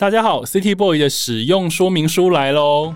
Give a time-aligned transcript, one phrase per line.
[0.00, 2.94] 大家好，City Boy 的使用说明书来喽。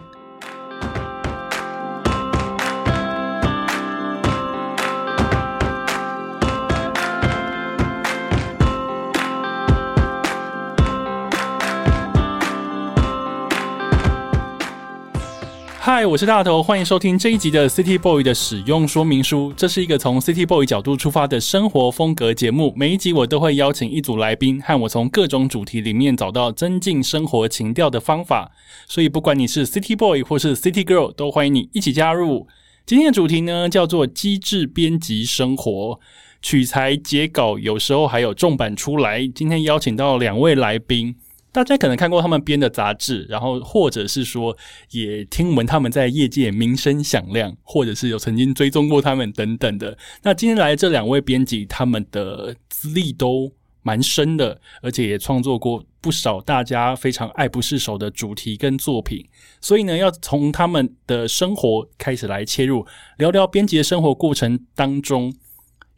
[15.97, 19.55] 嗨，我是大头，欢迎收听这一集的 City Boy 的使用说明书。
[19.57, 22.73] 这是一个从 City Boy 角度出发的生活风格节目。
[22.75, 28.51] 每一集我都会邀请一组来宾，和我从各种主题里面找到增进生活情调的方法。
[28.89, 32.49] 所以，不管你是 City Boy 或是 City Girl，都欢迎你一起加入。
[32.85, 36.01] 今天的主题呢，叫做机智编辑生活，
[36.43, 39.31] 取材截稿，有时候还有重版出来。
[39.33, 41.15] 今天邀请到两位来宾。
[41.55, 44.57] 大家可能看过他们编的杂志，然后或者是说
[44.91, 49.97] 也听闻他们在业界名声响亮，或者是有曾经追踪过他们等等的。
[50.25, 59.25] 那今天来这两位编辑，他们的资历都蛮深的，而且也创作过不少大家非常爱不释手的主题跟作品。
[59.61, 62.85] 所以呢，要从他们的生活开始来切入，
[63.19, 65.33] 聊聊编辑的生活过程当中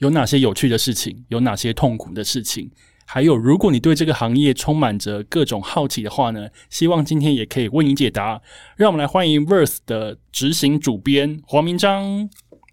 [0.00, 2.70] 有哪些有趣的事情，有哪些痛苦的事情。
[3.08, 8.42] 还有，如果你对这个行业充满着各种好奇的话呢，希望今天也可以为你解答。
[8.76, 12.28] 让我们来欢迎 Verse 的执行主编黄明章。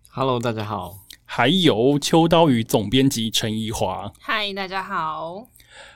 [0.09, 0.95] Hello，大家好。
[1.23, 4.11] 还有秋刀鱼总编辑陈怡华。
[4.19, 5.45] 嗨，大家好。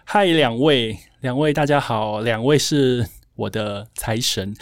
[0.05, 4.55] 嗨，两位，两位大家好，两位是我的财神。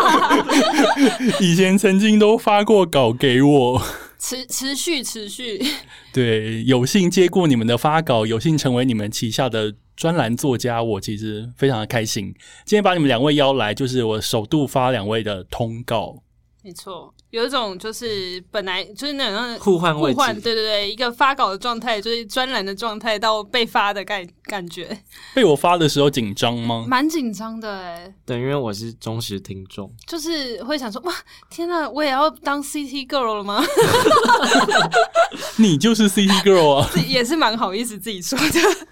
[1.40, 3.82] 以前曾经都发过稿给我。
[4.18, 5.60] 持持续持续，
[6.12, 12.34] 对，有幸接过你们的发稿，有幸成为你们旗下的专栏作家，我其实非常的开心。
[12.64, 16.22] 今天把你们两位邀来，就是我首度发两位的通告。
[16.62, 17.14] 没错。
[17.36, 24.98] 有一种就是本来就是那种互换互换，对对对，一个发稿的状态，就是专栏的状态，到被发的感感觉。
[25.34, 26.86] 被我发的时候紧张吗？
[26.88, 28.10] 蛮紧张的哎。
[28.24, 31.12] 对，因为我是忠实听众，就是会想说哇，
[31.50, 33.62] 天呐，我也要当 CT girl 了吗？
[35.60, 38.86] 你就是 CT girl 啊， 也是蛮好意思自己说的。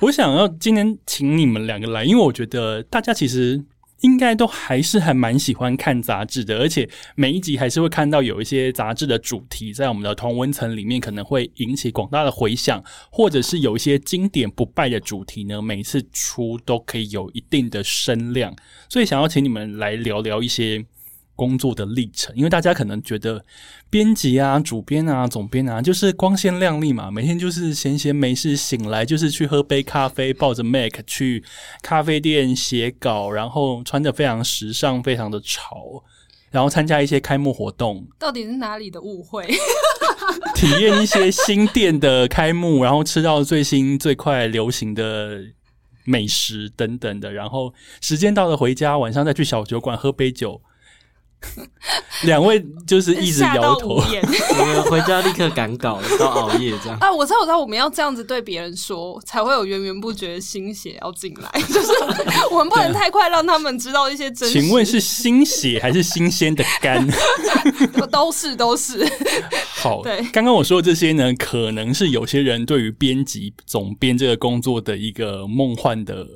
[0.00, 3.64] 我想要今天请你们两个来，因为我觉得大家其实。
[4.00, 18.54] 应该都还是还蛮喜欢看杂志的，而且每一集还是会看到有一些杂志的主题在我们的同文层里面可能会引起广大的回响，或者是有一些经典不败的主题呢，每次出都可以有一定的声量，
[18.88, 20.84] 所以想要请你们来聊聊一些。
[21.40, 23.42] 工作的历程，因为大家可能觉得
[23.88, 31.42] 编辑啊、主编啊、总编啊，就是光鲜亮丽嘛，每天就是闲闲没事，醒来就是去喝杯咖啡，抱着 Mac 去
[31.80, 36.04] 咖啡店写稿，然后穿着非常时尚，非常的潮，
[36.50, 38.06] 然后参加一些开幕活动。
[38.18, 39.48] 到底是哪里的误会？
[40.54, 45.40] 体验一些新店的开幕，然后吃到最新最快流行的
[46.04, 50.60] 美食等等的，然后时间到了回家，晚上再去小酒馆喝杯酒。
[52.24, 57.10] 两位就是一直摇头，我们 回家立刻赶稿，到熬夜这样啊！
[57.10, 61.50] 我知道，我知道，我们要这样子对别人说，才会有源源不绝的心血要进来。
[61.72, 61.88] 就是
[62.50, 64.48] 我们不能太快让他们知道一些真。
[64.50, 67.08] 请问是新血还是新鲜的肝？
[68.10, 69.06] 都是都是。
[69.76, 76.26] 好，对，刚刚我说的这些呢，可能是有些人对于编辑总编这个工作的一个梦幻的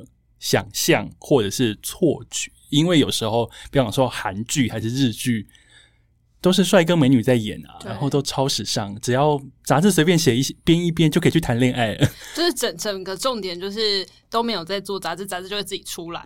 [0.40, 2.50] 想象，或者是错觉。
[2.74, 5.46] 因为有时候，比方说韩剧还是日剧，
[6.40, 11.94] 都是帅哥美女在演啊，然后都超时尚，只要杂志随便写一编一编就可以去谈恋爱。
[12.34, 16.22] 就是整整个重点就是都没有在做杂志，杂志就会自己出来，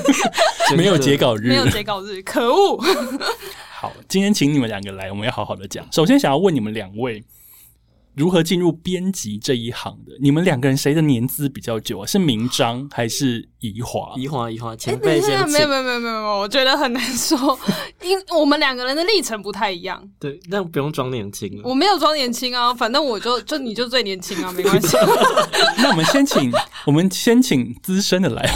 [0.76, 2.80] 没有截稿日，没有截稿日，可恶！
[3.78, 5.86] 好，今天请你们两个来，我们要好好的讲。
[5.92, 7.22] 首先想要问你们两位。
[8.16, 10.12] 如何进入编辑这一行的？
[10.20, 12.06] 你们两个人谁的年资比较久啊？
[12.06, 14.12] 是明章还是怡华？
[14.16, 17.58] 怡华，怡华，前辈先没有，没有，没有，没有，我觉得很难说，
[18.04, 20.06] 因我们两个人的历程不太一样。
[20.20, 21.62] 对，那不用装年轻了。
[21.64, 24.96] 我没有装年轻啊，反正我就 就你就最年轻啊，没关系。
[25.78, 26.52] 那我们先请
[26.86, 28.46] 我们先请资深的来，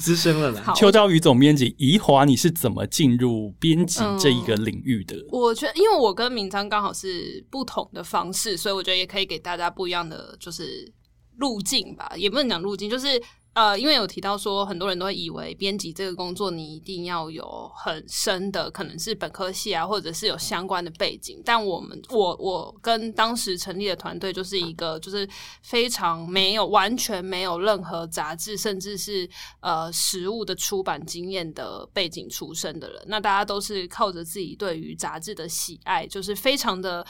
[0.00, 0.62] 资深的来。
[0.74, 5.14] 秋刀鱼总编辑怡华，你是怎么进入编辑这一个领域的？
[5.30, 8.94] 我觉得，因为我跟明章刚好是不同的方式，所以我觉得。
[8.94, 10.90] 也可以给大家不一样的就是
[11.38, 13.20] 路径吧，也不能讲路径，就是
[13.54, 21.40] 呃，因为有提到说，很多人都会以为编辑这个工作你一定要有很深的，可能是本科系啊，或者是有相关的背景。
[21.44, 25.28] 但我们我我跟当时成立的团队就是一个就是
[25.62, 29.28] 非常没有完全没有任何杂志，甚至是
[29.60, 33.00] 呃实物的出版经验的背景出身的人。
[33.06, 37.06] 那大家都是靠着自己对于杂志的喜爱，就是非常的。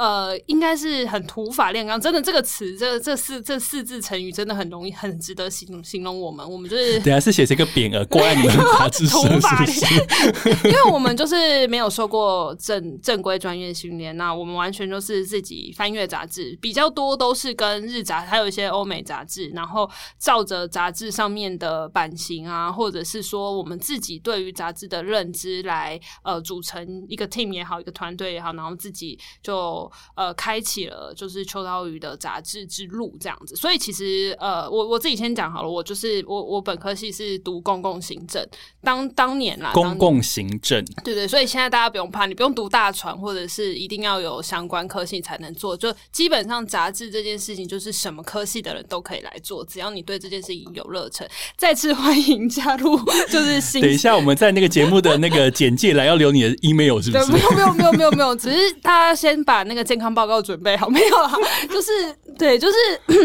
[0.00, 2.00] 呃，应该是很土法炼钢。
[2.00, 6.50] 真的，这个词，这这四这四字成语，真的很容易，很值得形形容我们。
[6.50, 8.56] 我们就是 等下是写成一个匾额挂在你们？
[10.64, 33.56] 因为我们就是没有受过正正规专业训练，那我们完全就是自己翻阅杂志，比较多都是跟日杂，还有一些欧美杂志，然后照着杂志上面的版型啊，或者是说我们自己对于杂志的认知来呃组成一个 team 也好，一个团队也好，然后自己就呃开启了就是秋刀鱼的杂志之路这样子。
[33.56, 38.46] 所以其实呃，我我自己先讲好了，我就是我我本科系是读公共行政，
[38.82, 45.76] 当当年啦，公共行政，对对，所以现在大家不用怕，你不用读大船，或者是一定要有相关科系才能做。
[45.76, 51.28] 就基本上杂志这件事情，就是什么科系的人都可以来做，只要你对这件事情有热忱。
[51.56, 52.98] 再次欢迎加入，
[53.30, 57.40] 就是新等一下我们在那个节目的那个简介栏要留你的 email 是不对，是没？
[57.40, 61.32] 有没有没有没有没有，只是大家先把那个健康报告准备好，没有啊，
[61.70, 61.90] 就是
[62.38, 62.76] 对，就是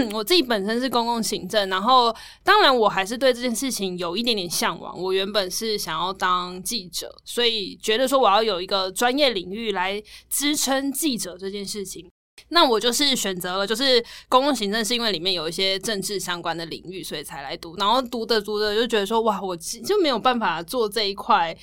[0.13, 5.00] 我自己本身是公共行政，然后当然我还是对这件事情有一点点向往。
[5.00, 12.10] 我原本是想要当记者，所以觉得说我要有一个专业领域来支撑记者这件事情。
[12.50, 17.76] 那我就是选择了，就是公共行政，是因为里面有一些政治相关的领域，所以才来读。
[17.78, 21.56] 然后读着读着就觉得说，哇，我就没有办法做这一块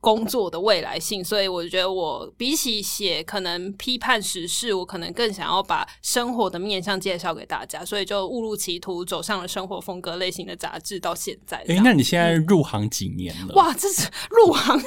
[0.00, 11.84] 工作的未来性，所以我觉得我比起写可能批判时事，我可能更想要把生活的面向介绍给大家，所以就误入歧途，走上了生活风格类型的杂志，到现在这哎、样。
[11.84, 13.54] 那你现在入行几年了？
[13.54, 14.82] 哇，这是入行，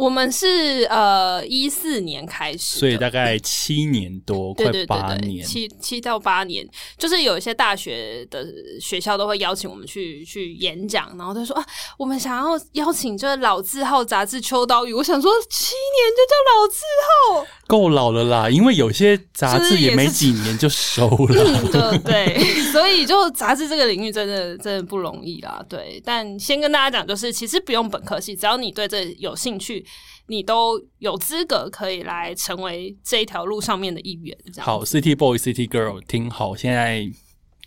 [0.00, 5.44] 我们是呃一四年开始，所以大概七年多，对快对对对，八年。
[5.44, 6.66] 七七到八年，
[6.96, 8.46] 就是有一些大学的
[8.80, 11.66] 学校都会邀请我们去去演讲，然后他说啊，
[11.98, 21.44] 我们想要邀请这老字号杂志《秋刀鱼》，我想说七年就叫老字号，够老了啦，因为有些杂志也没几年就收了。
[21.70, 22.38] 嗯，对对，
[22.72, 25.62] 所以就杂志这个领域真的真的不容易啦。
[25.68, 29.84] 对，但先跟大家讲，就是其实不用本科系，只要你对这有兴趣，
[30.26, 34.36] 你都有资格可以来成为这一条路上面的一员。
[34.58, 37.10] 好，City Boy、City Girl，听好，现在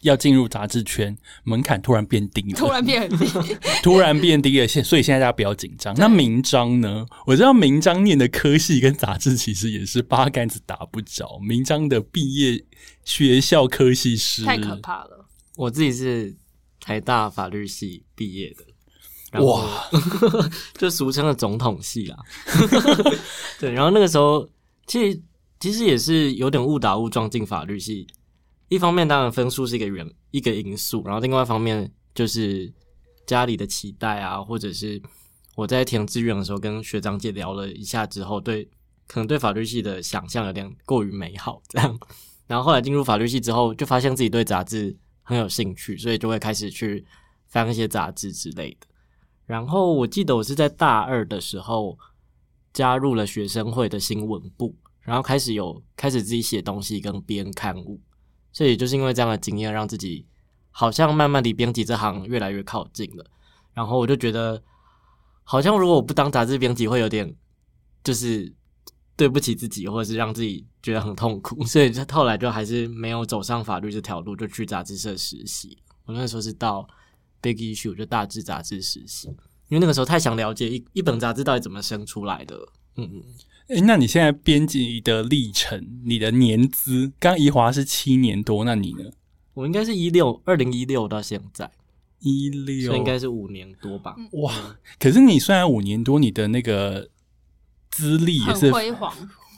[0.02, 3.26] 要进入杂志圈，门槛突然变低了，突然变很低，
[3.82, 5.94] 突然变低了，现所以现在大家不要紧张。
[5.98, 7.06] 那名章呢？
[7.26, 11.40] 我知道名章念的科系跟杂志其实也是八竿子打不着。
[11.40, 12.66] 名章的毕业
[13.06, 15.26] 学校科系是太可怕了。
[15.56, 16.36] 我自己是
[16.82, 18.66] 台大法律系毕业的，
[19.34, 19.90] 然后哇，
[20.78, 22.18] 就俗称的总统系啦。
[23.60, 24.48] 对，然后那个时候
[24.86, 25.22] 其实
[25.60, 28.06] 其实也是有点误打误撞进法律系。
[28.70, 32.72] 一方面当然分数是一个原一个因素，然后另外一方面就是
[33.26, 35.02] 家里的期待啊，或者是
[35.56, 38.70] 我在填志愿的时候跟学长姐聊了一下之后，对
[39.08, 42.00] 可能对法律系的想象有点过于美好，这样。
[42.46, 47.06] 然后后来进入法律系之后，就发现自己对杂志很有兴趣，所以就会开始去
[47.48, 48.88] 翻一些杂志之类的。
[49.54, 51.96] 然后我记得我是在大二的时候
[52.74, 58.02] 加入了学生会的新闻部，然后开始有开始自己写东西跟编刊物，
[58.52, 60.26] 所以就是因为这样的经验，让自己
[60.72, 63.24] 好像慢慢离编辑这行越来越靠近了。
[63.76, 64.60] 然后我就觉得，
[65.44, 67.32] 好像如果我不当杂志编辑，会有点
[68.04, 68.52] 就是
[69.16, 75.78] 对不起自己，或者是让自己觉得很痛苦，所以就后来就还是没有走上法律这条路，就去杂志社实习。
[76.06, 76.88] 我那时候是到
[77.44, 79.28] Big Issue 就大志杂志实习，
[79.68, 82.58] 因为那个时候太想了解一一本杂志到底怎么生出来的。
[82.96, 83.24] 嗯嗯，
[83.68, 89.12] 诶那你现在编辑的历程，你的年资，刚怡华是七年多，那你呢？
[89.56, 91.70] 我应该是一六二零一六到现在，
[92.20, 94.16] 一所六以应该是五年多吧。
[94.32, 94.78] 哇！
[94.98, 97.10] 可是你虽然五年多，你的那个
[97.92, 99.14] 资历也是辉煌，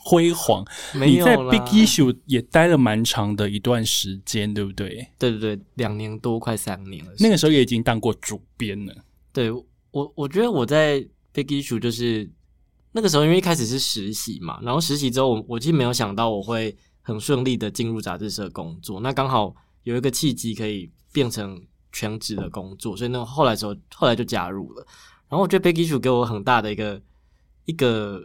[0.08, 5.10] 辉煌，没有你在 Big Issue 也待了蛮长的一段时间，对不对？
[5.18, 7.12] 对对对，两年多快三年了。
[7.18, 8.96] 那个时候也已经当过主编了。
[9.34, 11.00] 对我，我觉得我在
[11.34, 12.30] Big Issue 就是
[12.92, 19.00] 那个时候，因为一开始是实习嘛，然后实习之后，我我其实没有想到我会很顺利的进入杂志社工作。
[19.00, 21.60] 那刚好有一个契机可以变成
[21.92, 24.86] 全职的工作，所以那后来时候后来就加入了。
[25.28, 27.02] 然后我觉得 Big Issue 给我很大的一个
[27.66, 28.22] 一个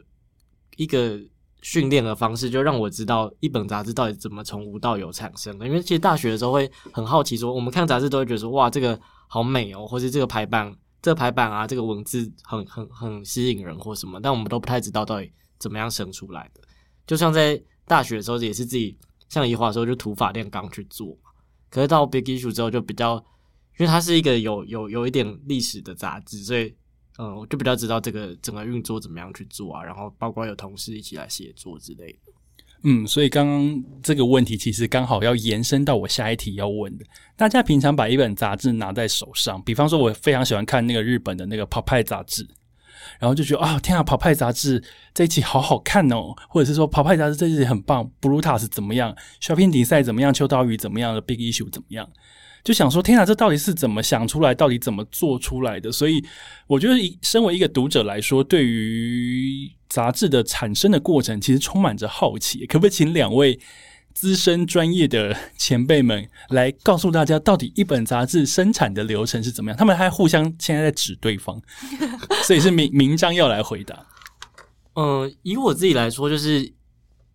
[0.77, 1.19] 一个
[1.63, 5.67] 训练的方式，就让我知道一本杂志到底怎么从无到有产生的。
[5.67, 8.99] 因为其实大学的时候会很好奇说我们看杂志都会觉得说，哇，这个
[9.29, 16.61] 好美哦，或是这个排版，这个排版啊，这个文字很很很吸引人或什么，但我们都不太知道到底怎么样生出来的。
[17.07, 18.97] 就像在大学的时候，也是自己
[19.29, 21.31] 像怡华的时候，就土法炼钢去做嘛。
[21.69, 23.15] 可是到 Big Issue 之后，就比较，
[23.79, 26.75] 因为它是一个有有有一点历史的杂志，所以
[27.21, 32.33] 嗯，我就比较知道这个整个运作怎么样去做啊，然后包括有同事一起来协作之类的。
[32.83, 37.05] 嗯，所以刚刚这个问题其实刚好要延伸到我下一题要问的。
[37.37, 42.49] 大家平常把一本杂志拿在手上，比方说，我非常喜欢看那个日本的那个跑派杂志，
[43.19, 52.09] 然后就觉得啊，天啊，跑派杂志这一期好好看哦，或者是说跑派杂志这一期很棒，Brutus 怎么样，Shopping 比赛怎么样，秋刀鱼怎么样，Big Issue 怎么样？
[52.63, 54.55] 就想说，天啊，这到底是怎么想出来？
[54.55, 55.91] 到底怎么做出来的？
[55.91, 56.25] 所以
[56.67, 62.67] 我觉得，身为一个读者来说，对于杂志的产生的过程，其实充满着好奇。
[62.67, 63.59] 可不可以请两位
[64.13, 69.77] 资深专业的前辈们来告诉大家，到底一本杂志生产的流程是怎么样？
[69.79, 71.61] 他们还互相现在在指对方，
[72.45, 74.07] 所以是明明章要来回答。
[74.95, 76.73] 嗯，以我自己来说，就是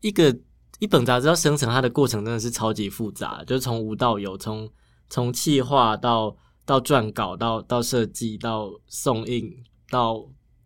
[0.01, 0.37] 一个
[0.79, 4.69] 一本杂志要生成它的过程真的是超级复杂，就是从无到有，从
[5.09, 6.35] 从企划到
[6.65, 9.55] 到撰稿，到到设计，到送印，
[9.89, 10.25] 到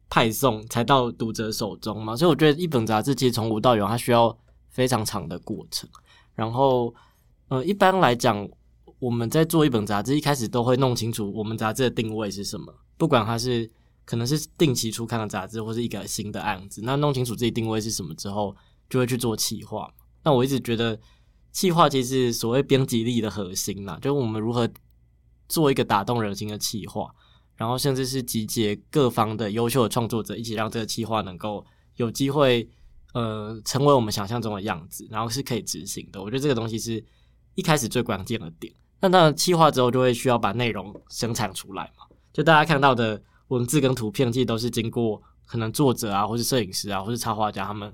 [0.09, 2.15] 派送，才到读者手中嘛。
[2.15, 4.35] 所以我觉得一本杂志其实从无到有，它需要
[4.69, 5.89] 非常长的过程。
[6.33, 6.93] 然后，
[7.49, 8.47] 呃，一般来讲，
[8.99, 12.73] 我们在做一本杂志，一开始都会弄清楚我们杂志的定位是什么。
[12.97, 13.69] 不管它是
[14.05, 18.55] 可能是定期出刊的杂志，或是一个新的案子，那弄清楚自己定位是什么之后，
[18.89, 19.93] 就会去做企划。
[20.23, 20.99] 那我一直觉得。
[21.51, 24.69] 企划其实所谓编辑力的核心啦，就是我们如何
[25.47, 27.11] 做一个打动人心的企划，
[27.55, 31.65] 然后甚至是集结各方的优秀的创作者，一起让这个企划能够
[31.95, 32.69] 有机会
[33.13, 36.21] 呃成为我们想象中的样子，然后是可以执行的。
[36.21, 37.03] 我觉得这个东西是
[37.55, 38.71] 一开始最关键的点。
[39.01, 47.91] 那当然，企划之后就会需要把内容生产出来嘛，就大家看到的文字跟图片，其实都是经过可能作者啊，或是摄影师啊，或是插画家他们。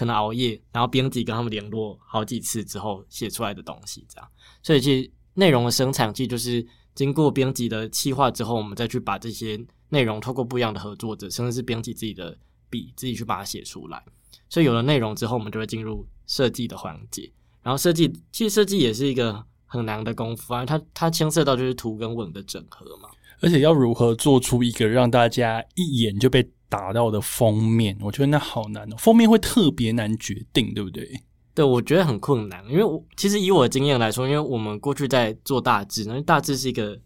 [0.00, 4.26] 可能熬夜，然后编辑跟他们联络好几次之后写出来的东西，这样。
[4.62, 12.34] 所以其实内容的生产，其实就是经过编辑的企划之后，我们再去把这些内容透过不一样的合作者，甚至是编辑自己的
[12.70, 14.02] 笔，自己去把它写出来。
[14.48, 17.30] 所以有了内容之后，我们就会进入设计的环节。
[17.62, 23.10] 然后设计，其实设计也是一个很难的功夫啊，它它牵涉到就是图跟文的整合嘛。
[23.42, 28.96] 而且要如何做出一个让大家一眼就被打到的封面，我觉得那好难哦。
[28.96, 31.06] 封面会特别难决定，对不对？
[31.52, 36.98] 对，我觉得很困难，因为我其实以我的经验来说，因为我们过去在做大致，那大致是一个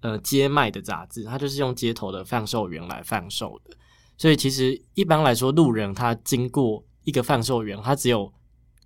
[0.00, 3.74] 呃街卖的杂志，它就是用街头的贩售员来贩售的，
[4.18, 8.30] 所以其实一般来说，路人他经过一个贩售员，他只有。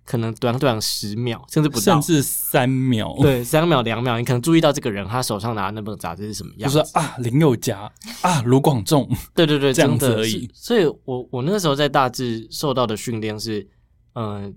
[0.09, 3.15] 可能短短十秒，甚至不到，甚至三秒。
[3.21, 6.67] 对，三秒、两秒，你可能注意到这个人，他手上拿的那本杂志是什么样？
[6.67, 7.81] 就是啊，林宥嘉
[8.23, 9.07] 啊，卢广仲。
[9.35, 10.49] 对对对，这样子而已。
[10.51, 13.67] 所以，我我那个时候在大致受到的训练是，
[14.15, 14.51] 嗯，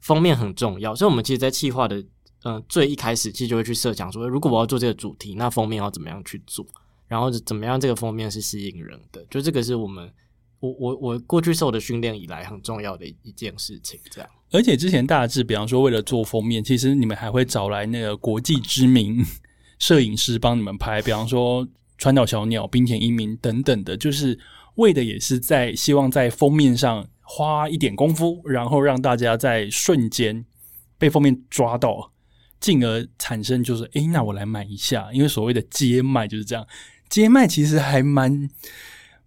[0.00, 0.94] 封面很重要。
[0.94, 2.02] 所以，我们其实，在企划的
[2.44, 6.64] 嗯最一开始，其实就会去设想说，如果我要做这个主题，那封面要怎么样去做？
[7.06, 9.22] 然后怎么样这个封面是吸引人的？
[9.28, 10.10] 就这个是我们。
[10.60, 14.30] 我我我过去受的训练以来很重要的一件事情，这样。
[14.52, 19.24] 而且之前大致，比方说为了做封面，其实你们还会找来那个国际知名
[19.78, 24.38] 摄影师帮你们拍，比方说川岛小鸟、冰田一明等等的，就是
[24.74, 30.44] 为的也是在希望在封面上花一点功夫，然后让大家在瞬间
[30.98, 32.12] 被封面抓到，
[32.58, 36.66] 进而产生就是，诶，那我来买一下，因为所谓的接卖就是这样，
[37.08, 38.50] 接卖其实还蛮。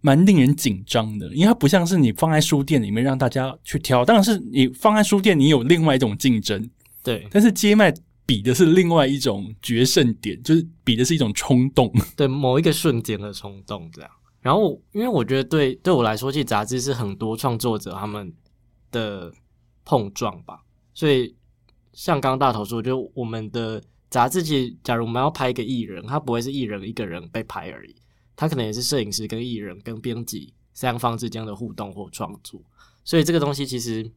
[0.06, 6.68] 蛮令人紧张的，因为它不像是你放在书店里面让大家去挑，当然是你放在书店，你有另外一种竞争，
[7.02, 7.26] 对。
[7.30, 7.90] 但是街卖
[8.26, 14.10] 比的是另外一种决胜点，就是比的是一种冲动， 对某一个瞬间的冲动这样。
[14.42, 18.30] 然后，因为我觉得对对我来说，其实杂志是很多创作者他们
[18.90, 19.32] 的
[19.86, 20.60] 碰撞吧。
[20.92, 21.34] 所以，
[21.94, 27.96] 像刚刚大头说，就我们的杂志，其实假如我们要拍一个艺人，他不会是艺人一个人被拍而已。
[28.36, 32.60] 他可能也是摄影师、跟艺人、跟编辑三方之间的互动或创作，
[33.04, 34.10] 所以这个东西其实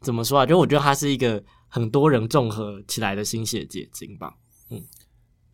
[0.00, 0.46] 怎么说啊？
[0.46, 4.34] 就我觉得它是一个很多人综合起来的心血结晶吧。
[4.68, 4.84] 嗯，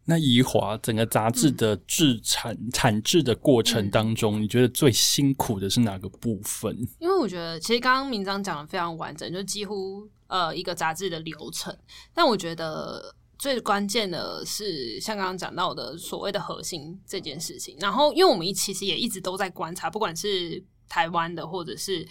[0.06, 6.76] 那宜华整个杂志的制产产制的过程当中，你觉得最辛苦的是哪个部分？
[6.98, 11.76] 因为我觉得其实刚刚明章讲的非常完整，就几乎呃一个杂志的流程，
[12.12, 13.14] 但我觉得。
[13.40, 17.74] 最关键的是，像刚刚讲到的所谓的核心这件事情。
[17.80, 22.06] 然后，因为我们其实也一直都在观察，不管是台湾的，或者是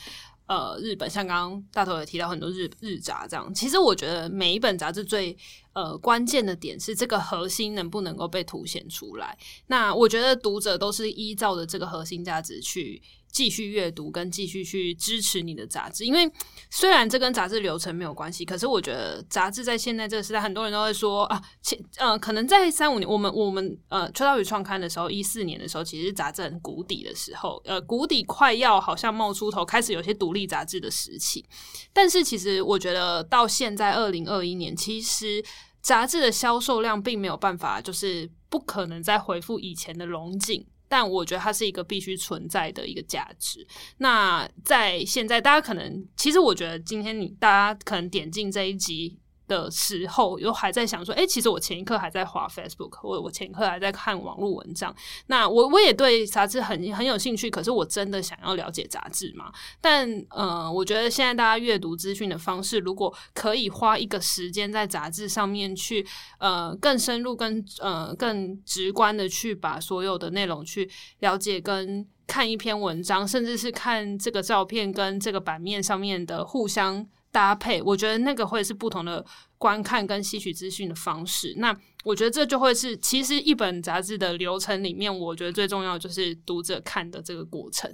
[0.47, 3.53] 呃日本，像刚刚大头也提到很多日日杂这样。
[3.53, 5.37] 其实我觉得每一本杂志最
[5.73, 9.37] 呃，关键的点是这个核心能不能够被凸显出来？
[9.67, 12.99] 那我觉得读者都是依照着这个核心价值去
[13.31, 16.05] 继续阅读，跟继续去支持你的杂志。
[16.05, 16.29] 因为
[16.69, 31.45] 虽然这跟杂志流程没有关系，可是我觉得杂志在现在这个时代，很多人都会说啊，前呃，可能在三五年，我们我们呃，秋刀鱼创刊的时候，一四年的时候，其实杂志很谷底的时候，呃，谷底快要好像冒出头，开始有些独立杂志的时期。
[31.93, 35.43] 但是其实我觉得到现在二零二一年，其实
[35.81, 40.65] 杂志的销售量并没有办法，就是不可能再恢复以前的龙井。
[40.89, 43.65] 但我觉得它是一个必须存在的一个价值。
[43.99, 49.17] 那在现在，大家可能其实我觉得今天你大家可能点进这一集。
[49.49, 54.95] 的时候，又还在想说，哎，其实我前一刻还在滑 Facebook，我我前一刻还在看网络文章。
[55.25, 59.51] 那我我也对杂志很很有兴趣，可是我真的想要了解杂志嘛？
[59.81, 66.05] 但呃，我觉得现在大家阅读资讯的方式，如果可以花一个时间在杂志上面去，
[66.37, 70.89] 呃，更深入、更呃更直观的去把所有的内容去
[71.19, 77.07] 了解跟看一篇文章，甚至是看这个照片跟这个版面上面的互相。
[77.31, 79.25] 搭配，我觉得那个会是不同的
[79.57, 81.53] 观看跟吸取资讯的方式。
[81.57, 87.93] 那我觉得这就会是，其实一本杂志的流程里面，我觉得最重要就是读者看的这个过程，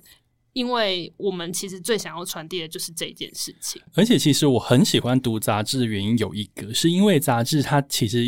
[0.54, 3.82] 因为我们其实最想要传递的就是这件事情。
[3.94, 8.26] 而且，其实我很喜欢读杂志的原因有一个，是因为杂志它其实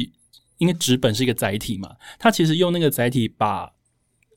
[0.58, 3.77] 因为纸本是一个载体嘛，它其实用那个载体把。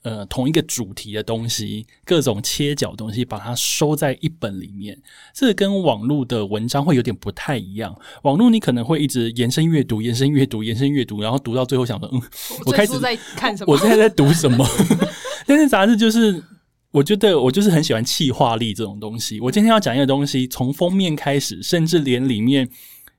[0.03, 4.99] 呃，同一个主题的东西，各种切角东西，把它收在一本里面，
[5.31, 7.95] 这跟网络的文章会有点不太一样。
[8.23, 12.21] 网络你可能会一直延伸阅读，延伸阅读，延伸阅读，然后读到最后想说，嗯，
[12.65, 13.71] 我开始在看什么？
[13.71, 14.65] 我现在在读什么？
[15.45, 16.43] 但是杂志就是，
[16.89, 19.39] 我觉得我就是很喜欢气化力这种东西。
[19.39, 22.67] 我今天要讲一个东西，从封面开始，甚至连里面。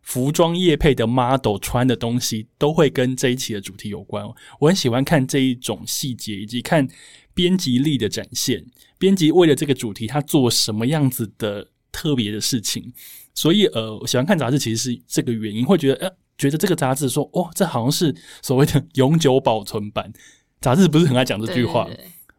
[0.02, 4.25] 服装业配的 model 穿的东西都会跟这一期的主题有关。
[4.61, 6.87] 我很喜欢看这一种细节，以及看
[7.32, 8.64] 编辑力的展现。
[8.99, 12.92] 编辑为了这个主题，他做什么样子的特别的事情。
[13.35, 15.64] 所以，呃，我喜欢看杂志，其实是这个原因。
[15.64, 20.12] 会觉得，呃，觉得这个杂志说，哦，这好像是所谓的永久保存版。
[20.61, 21.88] 杂志不是很爱讲这句话。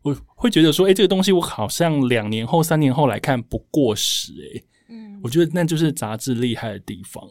[0.04, 4.34] 我会觉得说，哎，这个东西我好像两年后、三年后来看不过时。
[4.54, 7.28] 哎，嗯，我觉得那就是杂志厉害的地方。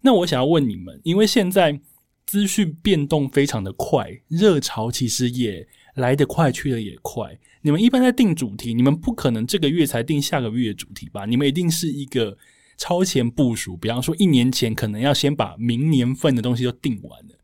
[0.00, 1.80] 那我想要问你们，因为现在
[2.24, 7.38] 资讯变动非常的快，热潮其实也来得快，去的也快。
[7.62, 11.26] 你们一般在定主题，你们不可能这个月才定下个月的主题吧？
[11.26, 12.38] 你们一定是一个
[12.76, 17.34] 超前部署，比方说一年前可能要先把明年份的东西都定完了。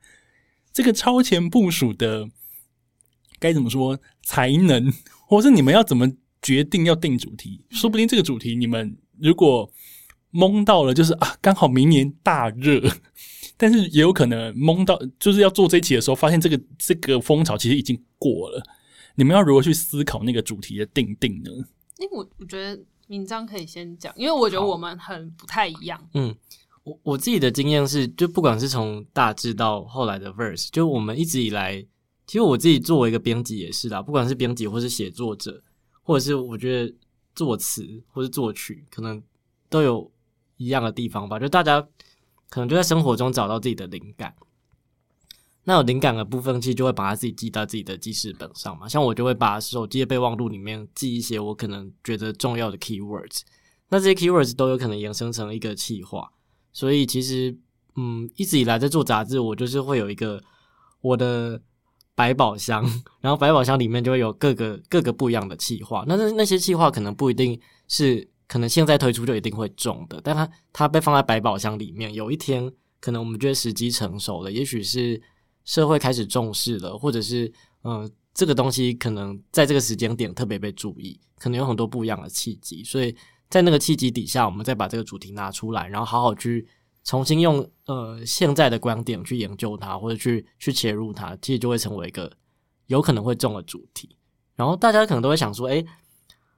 [0.72, 2.30] 这个超前部署的
[3.40, 4.92] 该怎么说才能，
[5.26, 7.64] 或是你们要怎么决定要定主题？
[7.70, 9.68] 说不定这个主题你们如果。
[10.34, 12.82] 懵到了，就是啊，刚好明年大热，
[13.56, 18.60] 但是也有可能懵到，就是要做这一期的时候，发现这个这个风潮其实已经过了。
[19.14, 21.50] 你们要如何去思考那个主题的定定呢？
[21.98, 26.04] 因为我我觉得明章可以先讲，因为我觉得我们很不太一样。
[26.14, 26.34] 嗯，
[26.82, 31.80] 我我自己的经验是，就不管是从大致到后来的 verse，就我们一直以来，
[32.26, 35.62] 其实我自己作为一个编辑也是啦，不管是编辑或是写作者，
[36.02, 36.92] 或者是我觉得
[37.36, 39.22] 作词或是作曲，可能
[39.70, 40.10] 都有。
[40.56, 41.80] 一样的地方吧，就大家
[42.48, 44.34] 可能就在生活中找到自己的灵感。
[45.64, 48.86] 那有灵感的部分，其实就会把它自己记到自己的记事本上嘛。
[48.86, 53.40] 像我就会把手机的备忘录里面记一些我可能觉得重要的 keywords。
[53.88, 56.30] 那这些 keywords 都有可能衍生成一个企划。
[56.70, 57.56] 所以其实，
[57.96, 60.42] 嗯，一直以来在做杂志，我就是会有一个
[61.00, 61.60] 我的
[62.14, 62.84] 百宝箱，
[63.22, 66.04] 然后百宝箱里面就会有各个各个不一样的企划。
[66.06, 68.28] 那那那些企划可能不一定是。
[68.46, 75.20] 可能现在推出就一定会中的，但它它被放在百宝箱里面，有一天可能我们觉得时机成熟了，也许是
[75.64, 77.50] 社会开始重视了，或者是
[77.84, 83.16] 嗯这个东西可能在这个时间点特别被注意，可能有很多不一样的契机，所以
[83.48, 86.66] 在那个契机底下，我们再把这个主题拿出来，然后好好去
[87.02, 92.30] 重新用呃现在的观点去研究它，或者去去切入它，其实就会成为一个
[92.88, 94.16] 有可能会中的主题。
[94.54, 95.82] 然后大家可能都会想说，哎，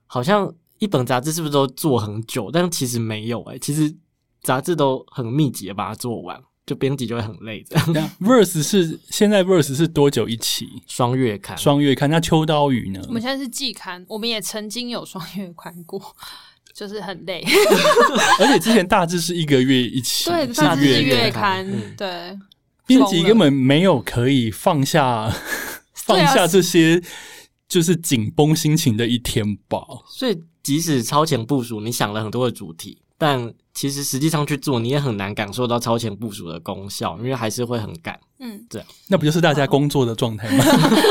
[0.06, 0.52] 好像。
[0.78, 2.50] 一本杂志是不是都做很久？
[2.52, 3.94] 但其实没有哎，其实
[4.42, 7.64] 杂志都很密集的把它做完，就编辑就会很累。
[7.68, 10.68] 这样， verse 是现在 verse 是多久一期？
[10.86, 12.10] 双月刊，双月刊。
[12.10, 13.00] 那秋刀鱼呢？
[13.08, 16.00] 我们现在是季刊，我们也曾经有双月刊过，
[16.74, 17.42] 就是很累。
[18.38, 21.66] 而且之前大致是一个月一期，对，大致是月刊。
[21.96, 22.38] 对，
[22.86, 25.32] 编辑根本没有可以放下
[25.94, 27.02] 放下这些，
[27.68, 29.78] 就是紧绷心情的一天吧。
[30.08, 30.38] 所以。
[30.66, 38.18] 即使超前部署，你想了很多的主题，但其实实际上去做，你也很难感受到超前部署的功效，因为还是会很赶。
[38.40, 38.66] 嗯，
[39.06, 40.64] 那不就是大家工作的状态吗？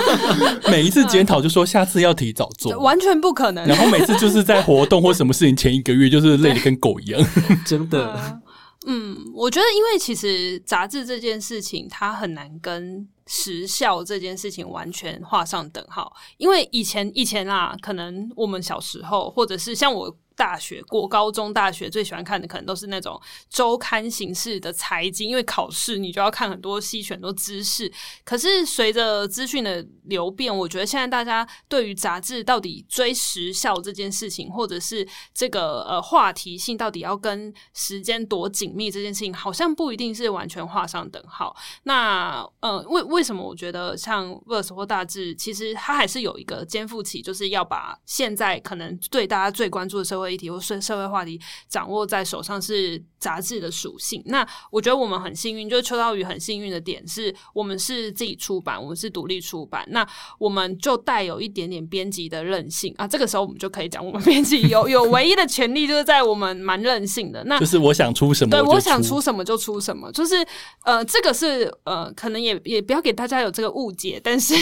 [0.69, 3.65] 每一次检讨就说下次要提早做，完全不可能。
[3.65, 7.25] 然后每次就是在活动或什么事情前一个月，就是累得跟狗一样，
[7.65, 8.41] 真的。
[8.87, 16.15] 嗯，我觉得因为其实杂志这件事情，它很难跟时效这件事情完全画上等号。
[16.37, 20.17] 因为以前以前啊，可能我们小时候，或者是像我。
[20.35, 23.19] 大学过高中，大学最喜欢看的可能都是那种
[23.49, 27.91] 周刊形式的财经，因为考试你就要看很多吸选多知识。
[28.25, 41.55] 可是随着资讯的流变，我觉得现在大家对于杂志到底追时效这件事情，或者是这个呃话题性到底要跟时间多紧密这件事情，好像不一定是完全画上等号。
[41.83, 50.24] 那呃，为为什么我觉得像 Verse 或大志，其实它还是有一个肩负起，就是要把现在可能对大家最关注的社会。
[50.29, 54.21] 议题或社社会话题掌握在手上是杂志的属性。
[54.25, 60.07] 那我觉得我们很幸运，就是秋刀鱼很幸运的点是我们是自己出版，我们是独立出版，那
[60.39, 63.07] 我们就带有一点点编辑的任性啊。
[63.07, 67.43] 这个时候我们就可以讲，我们 编辑有有唯一的权利，就是在我们蛮任性的。
[67.45, 70.11] 那就是我想出什么，对我想出什么就出什么。
[70.11, 70.35] 就是
[70.83, 74.55] 呃，这个是呃，可能也也不要给大家有这个误解，但是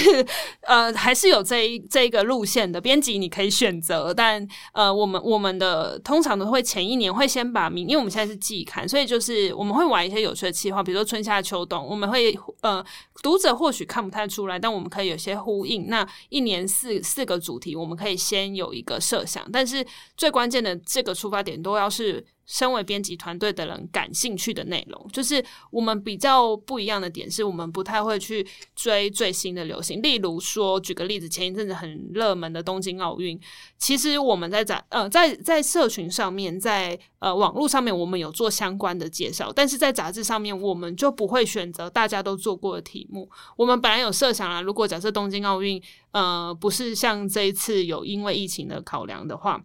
[0.62, 5.52] 呃，还是有这一这一个路线的编辑你可以选择，但呃，我们我们。
[5.57, 12.83] 的通常都会前一年会先把名，因为我们现在是季刊，所以就是我们会玩一些有趣的计划，比如说春夏秋冬，我们会呃
[13.21, 15.87] 读者或许看不太出来，但我们可以有些呼应。
[15.87, 19.85] 那一年四四个主题，我们可以先有一个设想，但是
[20.17, 22.25] 最关键的这个出发点都要是。
[22.45, 30.01] 身为编辑团队的人感兴趣的内容，就是我们比较不一样的点，是我们不太会去追最新的流行。
[30.01, 33.39] 例如说，举个例子，前一阵子很热门的东京奥运，
[33.77, 43.29] 其实我们在在呃在在社群上面，在呃网络上面，我们有做相关的介绍，但是在杂志上面，我们就不会选择大家都做过的题目。
[43.56, 49.63] 我们本来有设想啊，如果假设东京奥运呃不是像这一次有因为疫情的考量的话。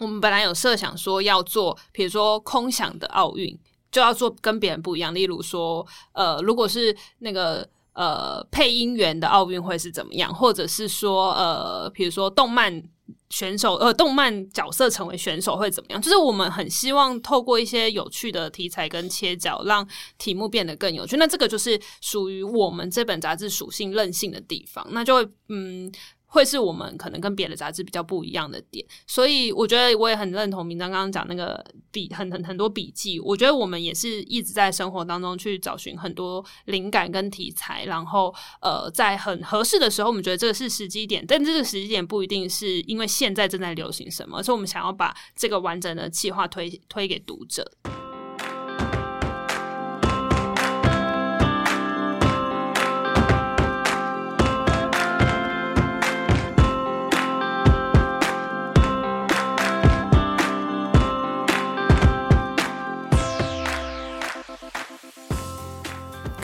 [0.00, 3.58] 我们本来有设想说要做，比如说空想的奥运，
[3.90, 5.14] 就要做跟别人不一样。
[5.14, 12.82] 例如说，呃，如果是那个呃配音员的奥运会是怎么样，或者是说，呃，比如说动漫
[13.30, 16.00] 选手，呃，动漫角色成为选手会怎么样？
[16.00, 19.86] 就是我们很希望透过一些有趣的题材跟切角，让
[20.18, 21.16] 题目变得更有趣。
[21.16, 25.92] 那这个就是属于我们这本杂志属性任性的地方，那就会嗯。
[26.28, 47.64] 会是我们可能跟别的杂志比较不一样的点，所以我觉得我也很认同明章刚刚讲那个笔很很很多笔记，我觉得我们也是一直在生活当中去找寻很多灵感跟题材，然后呃在很合适的时候，我们觉得这个是时机点，但这个时机点不一定是因为现在正在流行什么，而是我们想要把这个完整的计划推推给读者。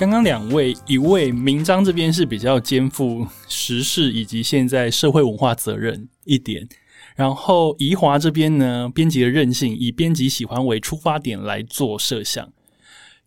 [0.04, 6.68] 刚刚两位，一位名章这边是比较肩负时事以及现在社会文化责任一点，
[7.16, 12.52] 然后怡华这边呢，编辑的任性，以编辑喜欢为出发点来做设想。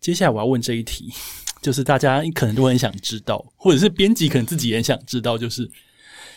[0.00, 1.12] 接下来我要问这一题，
[1.60, 5.68] 就是大家可能都很想知道，或者是编辑可能自己也想知道，就是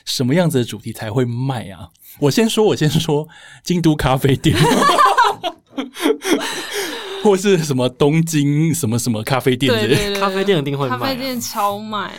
[0.05, 1.89] 什么样子的主题才会卖啊？
[2.19, 3.27] 我先说，我先说，
[3.63, 4.55] 京都咖啡店。
[7.23, 12.11] 或是什么东京什么什么咖啡店之类，咖啡店一定会卖，咖啡店超卖。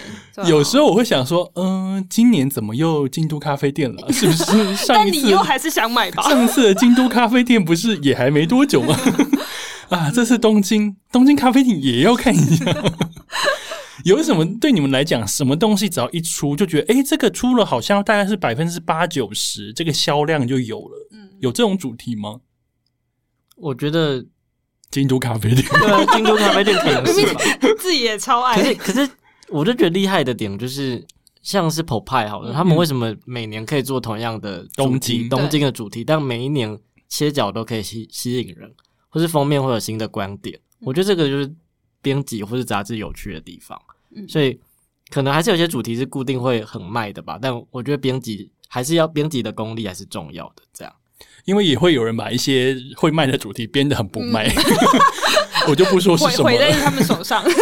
[0.47, 4.13] 有时候我会想说，嗯，今年怎么又京都咖啡店了？
[4.13, 4.87] 是不是 上一次？
[4.87, 6.23] 但你又还是想买吧？
[6.23, 8.97] 上次的京都咖啡店不是也还没多久吗？
[9.91, 12.65] 啊，这次东京东京咖啡店也要看一下。
[14.05, 21.09] 有什么对你们来讲，什么东西只要一出就觉得，哎，这个出了好像大概是百分之八九十，这个销量就有了。
[21.13, 22.41] 嗯，有这种主题吗？
[23.57, 24.27] 我觉得。
[24.91, 28.55] 京都咖啡店，对啊，京都咖啡店可能是自己也超爱。
[28.57, 29.11] 可是，可是，
[29.49, 31.03] 我就觉得厉害的点就是，
[31.41, 36.79] 像是 p o p e 好了，他们为什么每年可以做同样的东京东京的主题，但每一年
[37.09, 38.71] 切角都可以吸吸引人，
[39.09, 40.61] 或是封面会有新的观点？
[40.81, 41.51] 我觉得这个就是
[42.03, 43.81] 编辑或是杂志有趣的地方。
[44.29, 44.61] 所以，
[45.09, 47.39] 可能还是有些主题是固定会很卖的吧。
[47.41, 50.63] 但我觉得编辑还是要编辑的功力还是重要的。
[50.73, 50.95] 这样。
[51.45, 54.51] 因为也会有人把一些会卖的主题编得很不卖，
[55.69, 56.57] 我就不说是毁什么了。
[56.57, 57.43] 毁在他们手上。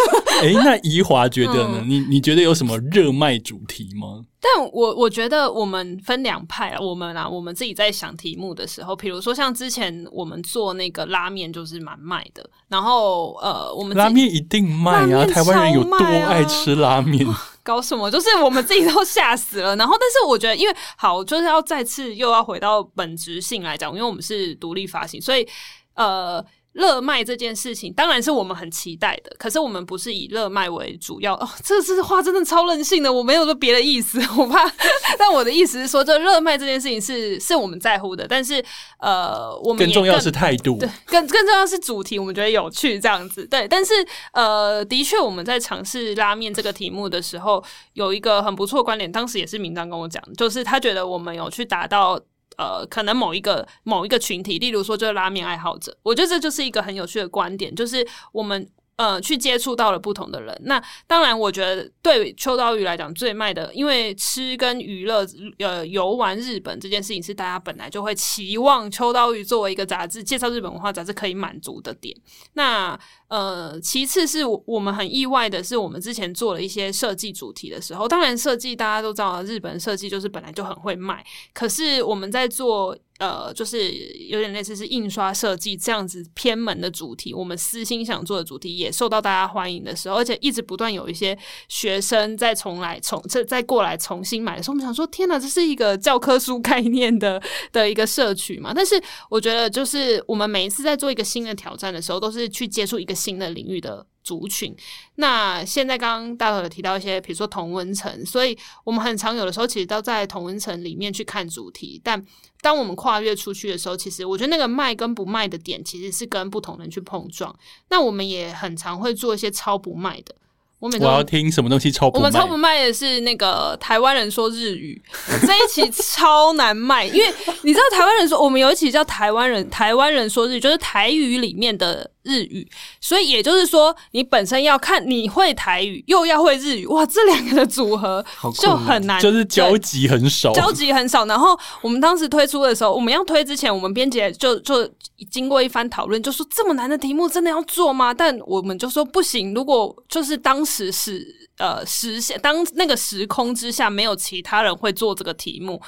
[0.43, 1.81] 哎，那怡华觉得呢？
[1.83, 4.25] 嗯你你觉得有什么热卖主题吗？
[4.41, 15.27] 但我我觉得我们分两派啊，我们啊，我们自己在想题目的时候，比如说像之前我们做那个拉面就是蛮卖的，然后呃，我们拉面一定卖啊！
[15.27, 17.27] 台湾人有多爱吃拉面？
[17.71, 18.11] 搞什么？
[18.11, 19.77] 就是我们自己都吓死了。
[19.77, 25.47] 然后，但是我觉得，因为好，就是要再次又要回到本职性来讲，因为我们是独立发行，所以
[25.95, 26.45] 呃。
[26.73, 31.49] 热卖这件事情当然是我们很期待的，可是我们不是以热卖为主要哦。
[31.65, 34.71] 这这话真的超任性的，我没有说别的意思，我怕。
[35.19, 38.65] 但我的意思是说，这热卖这件事情是是我们在乎的，但是
[39.01, 40.79] 呃，我们也更重要是态度。
[40.79, 43.45] 对，更更重要是主题，我们觉得有趣这样子。
[43.47, 43.93] 对，但是
[44.33, 47.63] 呃，的确我们在尝试拉面这个题目的时候，
[47.95, 52.21] 有一个很不错的观点，当时也是明章跟我讲，就是他觉得我们有去达到。
[52.61, 58.69] 呃，可能某一个某一个群体，例如说就是拉面爱好者，我觉得这就是一个很有趣的观点，就是我们
[59.01, 60.55] 呃去接触到了不同的人。
[60.67, 65.27] 那当然，我觉得对秋刀鱼来讲最卖的，因为吃跟娱乐
[65.59, 72.15] 呃游玩日本这件事情是大家本来就会期望秋刀鱼作为一个杂志介绍日本文化杂志可以满足的点。
[72.53, 82.95] 那呃，其次是我们很意外的是，我们之前做了一些设计主题的时候，当然设计大家都知道，日本设计就是本来就很会卖，可是我们在做。
[83.21, 83.93] 呃，就是
[84.29, 97.41] 有点类似是印刷设计这样子偏门的主题，我们私心想做的主题也受到大家欢迎的时候，而且一直不断有一些学生再重来重这再过来重新买的时候，我们想说，天哪，这是一个教科书概念的
[97.73, 98.73] 的一个社区嘛？
[98.75, 104.75] 但是我觉得，就是我们每一次在做一个新的挑战的时候，都是去接触一个新的领域的族群。
[105.17, 112.25] 那现在刚刚大头有提到一些，比如说同温层，所以我们很常有的时候其实都在同温层里面去看主题，但
[112.61, 117.55] 当我们跨越出去的时候，其实我觉得那个卖跟不卖的点其实是跟不同人去碰撞。
[117.89, 120.35] 那我们也很常会做一些超不卖的。
[120.79, 122.19] 我每次我要听什么东西超不卖？
[122.19, 125.01] 我们超不卖的是那个台湾人说日语
[125.43, 132.69] 这一期超难卖，因为你知道台湾人说我们有一期叫台湾人台湾人说日语，就是台语里面的日语，
[133.01, 138.25] 所以也就是说你本身要看你会台语又要会日语，哇，这两个的组合
[138.61, 140.53] 就很难，就是交集很少。
[140.53, 141.25] 交集很少。
[141.25, 144.89] 然后我们当时推出的时候，我们要推之前，我们编辑就就
[145.31, 148.13] 经过一番讨论，就说这么难的题目真的要做吗？
[148.13, 155.81] 但我们就说不行，如果就是当时是呃时现当那个时空之下没有其他人会做这个题目。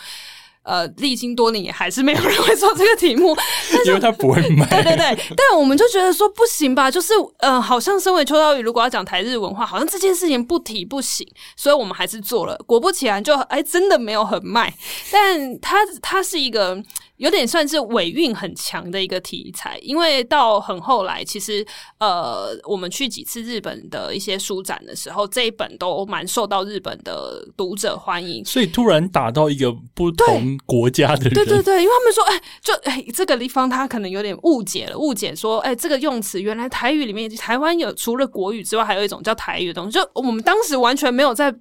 [0.62, 3.36] 呃，历经多年也还是没有人会做这个题目，
[3.84, 4.66] 因为他不会卖。
[4.68, 12.56] 对对对，但我们就觉得说不行吧，就是呃，好像身为秋刀鱼，如果要讲台日文化，好像这件事情不提不行，所以我们还是做了。
[12.66, 14.72] 果不其然就，哎，真的没有很卖，
[15.10, 16.80] 但它它是一个
[17.18, 21.64] 有点算是尾韵很强的一个题材，因为到很后来，其实
[21.98, 28.44] 呃，我们去几次日本的一些书展的时候，这一本都蛮受到日本的读者欢迎。
[28.44, 41.54] 所以突然打到一个不同国家的人，对对对，因为他们说，哎，就哎，这个地方他可能有点误解了，误解说，哎，这个用词原来台语里面，台湾有除了国语之外，还有一种叫台语的东西，就我们当时完全没有在呃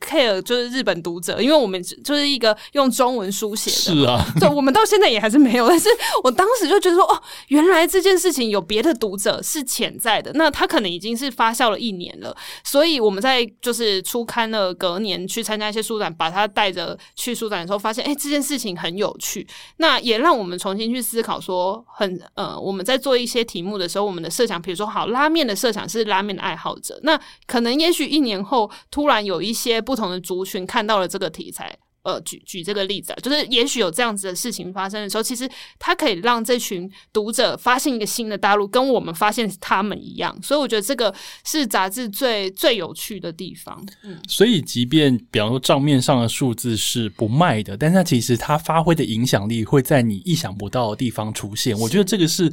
[0.00, 5.88] care 就是日本读者，因为我们就是一个用中文书写的，是啊， 对，我们到现在也还是没有，但是
[6.22, 19.46] 我当时就觉得说，哦，原来这件事情有别的读者是潜在的，那他可能已经是发酵了一年了，所以我们在就是初刊了隔年去参加一些书展，把他带着去书展的时候，发现，哎，这件事情很有趣，
[19.78, 31.76] 那也让我们重新去思考说，很呃，我们在做一些题目的时候，我们的设想，比如说好拉面的设想是拉面的爱好者，那可能也许一年后突然有一些不同的族群看到了这个题材。
[32.04, 35.48] 呃，举举这个例子啊，就是也许有这样子的事情发生的时候，其实
[35.78, 43.80] 它可以让这群读者发现一个新的大陆，跟我们发现他们一样，所以我觉得这个是杂志最最有趣的地方。
[44.02, 51.78] 嗯，所以即便比方说账面上的数字是不卖的，但是它其实它发挥的影响力会在你意想不到的地方出现。
[51.78, 52.52] 我觉得这个是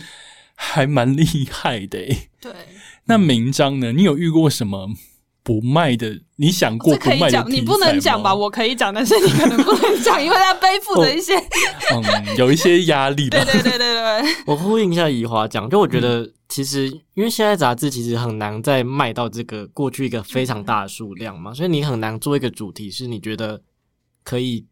[0.54, 2.30] 还蛮厉害的诶。
[2.39, 2.52] 对，
[3.06, 3.91] 那名章呢？
[3.93, 4.91] 你有遇过什么
[5.43, 6.19] 不卖的？
[6.36, 8.34] 你想过可以讲，不卖的你不能讲吧？
[8.34, 11.36] 我可以讲，但是你可能不能讲，因为他背负着一些，
[11.93, 13.43] 嗯，有一些压力吧。
[13.43, 23.62] 对对对对对，我呼应一下怡华讲，就我觉得其实因为现在杂志其实很难再卖到这个过去一个非常大的数量嘛，所以你很难做一个主题是你觉得
[24.23, 24.65] 可以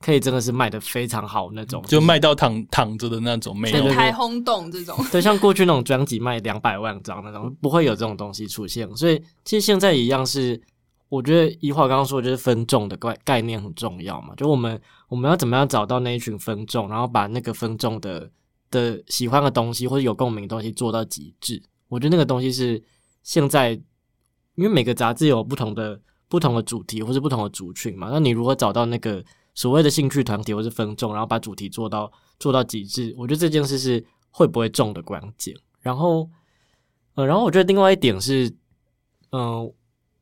[0.00, 8.88] 可以真的是卖的非常好那种，就卖到躺躺着的那种，没有对对全台轰动这种，对，像过去那种专辑卖两百万张那种，不会有这种东西出现。
[8.96, 10.58] 所以其实现在一样是，
[11.10, 18.30] 我觉得一华刚刚说的就是分众的概概念很重要嘛，就我们我们要怎么样找到那一群分众，然后把那个分众的
[18.70, 21.62] 的喜欢的东西或者有共鸣的东西做到极致。
[21.88, 22.82] 我觉得那个东西是
[23.22, 23.72] 现在，
[24.54, 29.22] 因为每个杂志有不同的不同的主题或者不同的族群嘛，那你如何找到那个
[29.60, 33.14] 所谓的兴趣团体或是分众，然后把主题做到做到极致？
[33.18, 35.54] 我觉得这件事是会不会中的关键。
[35.80, 36.30] 然后，
[37.14, 38.50] 呃，然后我觉得另外一点是，
[39.32, 39.70] 嗯、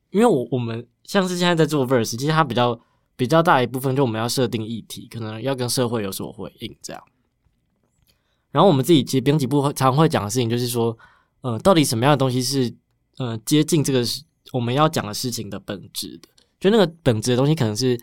[0.09, 2.77] 因为我我们像是现在在做 verse，其实它比较
[3.15, 7.01] 比较大一部分就我们要设定议题，可能要跟社会有所回应这样。
[8.51, 10.97] 然后我们自己其实编辑部会常会讲的事情就是说，
[11.39, 12.75] 呃，到底什么样的东西是
[13.19, 14.21] 呃接近这个事
[14.51, 16.27] 我们要讲的事情的本质的？
[16.59, 17.97] 就那个本质的东西，可能是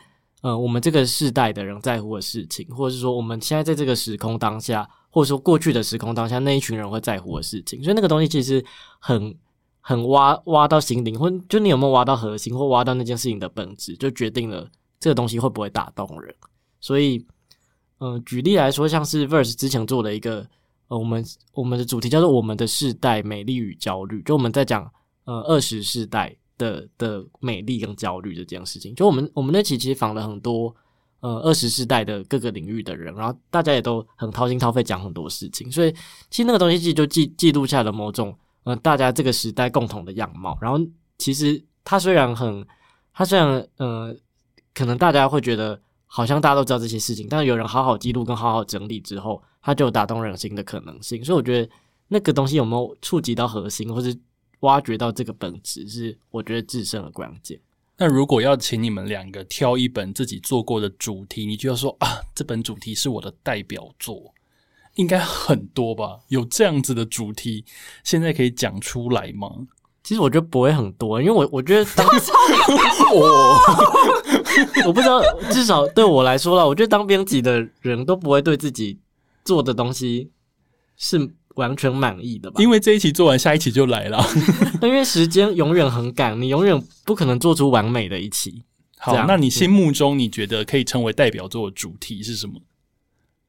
[0.47, 7.83] 呃我们这个世代的人在乎的事情，或者是说我们现在在这个时空当下，或者说过去的时空当下那一群人会在乎的事情。
[7.83, 8.65] 所以那个东西其实
[9.01, 9.37] 很
[9.81, 16.33] 很挖挖到心灵，或就你有没有挖到核心，或挖到那件事情的本质，就决定了这个东西会不会打动人。
[16.81, 17.27] 所以，
[17.99, 20.47] 嗯、举例来说，像是 Verse 之前做的一个，
[20.87, 24.89] 呃，我们我们的主题叫做“我们的世代美丽与焦虑”，就我们在讲
[25.25, 28.95] 呃二十世代的的美丽跟焦虑的这件事情。
[28.95, 30.75] 就我们我们那期其实访了很多
[31.21, 35.93] 呃二十世代的各个领域的人，然后大家也都很掏心掏肺讲很多事情，所以
[36.31, 40.57] 其实那个东西其实就记记录下了某种呃大家这个时代共同的样貌。
[40.61, 40.79] 然后
[41.19, 42.67] 其实它虽然很，
[43.13, 44.15] 它虽然呃
[44.75, 45.81] 可能大家会觉得。
[46.09, 51.23] 好像大家都知道这些事情，但是有人好好记录跟好好整理之后，它就有打动人心的可能性。
[51.23, 51.69] 所以我觉得
[52.07, 54.17] 那个东西有没有触及到核心，或是
[54.61, 57.61] 挖掘到这个本质，是我觉得制胜的关键。
[57.99, 64.35] 那如果要请你们两个挑一本自己做过的主题，你就要说啊，这本主题是我的代表作，
[64.97, 66.19] 应该很多吧？
[66.29, 67.65] 有这样子的主题，
[68.05, 69.51] 现在可以讲出来吗？
[70.03, 72.07] 其实我觉得不会很多，因为我我觉得当
[73.15, 73.59] 我
[74.87, 78.99] 我不知道，至少对我来说啦，我觉得当编辑的人都不会对自己
[79.45, 80.31] 做的东西
[80.97, 81.19] 是
[81.57, 82.63] 完全满意的吧？
[82.63, 84.25] 因为这一期做完，下一期就来了。
[84.81, 88.63] 因为时间永远很赶，你永远不可能做出完美的一期。
[88.99, 92.55] 好那你心目中你觉得可以称为代表作的主题是什么？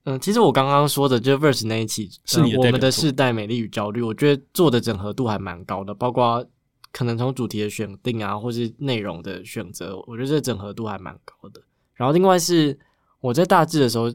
[0.04, 6.46] 嗯，其实我刚刚说的就是 Verse 那一期，是你的呃我们的世代美丽与焦虑，我觉得做的整合度还蛮高的，包括
[6.92, 11.62] 可能从主题的选定啊，或是内容的选择，我觉得这整合度还蛮高的。
[11.94, 12.78] 然后另外是
[13.20, 14.14] 我在大致的时候，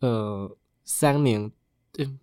[0.00, 1.50] 呃，三年，
[1.98, 2.18] 嗯，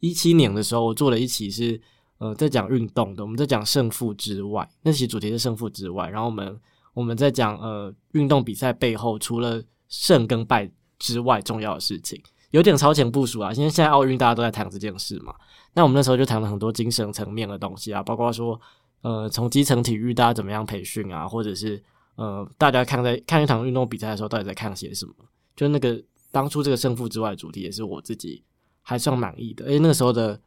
[0.00, 1.80] 一七年的时候，我做了一期是
[2.18, 6.60] 呃在讲运动的，我们在讲胜负之外，那期主题是胜负之外，然后我们
[6.94, 12.22] 我们在讲呃运动比赛背后除了胜跟败之外重要的事情。
[12.52, 15.34] 有点超前部署啊，因为现在奥运大家都在谈这件事嘛。
[15.74, 18.58] 那我们那时候就谈了很多精神层面的东西啊，包括说，
[19.02, 21.82] 呃，从基层体育大家怎么样培训啊，或者是
[22.14, 25.12] 呃，大家看在看一场运动比赛的时候，到底在看些什么？
[25.54, 28.42] 就那个当初这个胜负之外的主题，也是我自己
[28.88, 29.64] 还算满意的。
[29.64, 30.38] 而且那个时候的，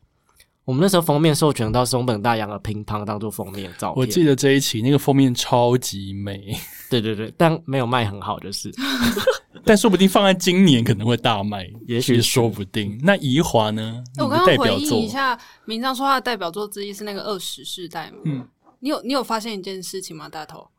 [0.64, 6.56] 我们那时候封面授权到松本大洋的乒乓当做封面照片，我记得这一期那个封面超级美，
[6.90, 8.72] 对对对，但没有卖很好，就是
[9.66, 12.98] 但说不定放在今年可能会大卖，也许说不定。
[13.04, 14.02] 那怡华呢？
[14.20, 18.20] 我刚刚回代表作应一下，明章说他的代表作之一是那个二十世代嘛。
[18.24, 18.48] 嗯，
[18.80, 20.30] 你有你有发现一件事情吗？
[20.30, 20.70] 大头，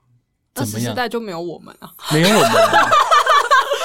[0.54, 1.92] 二十世代就没有我们啊。
[2.10, 2.90] 没有我们啊。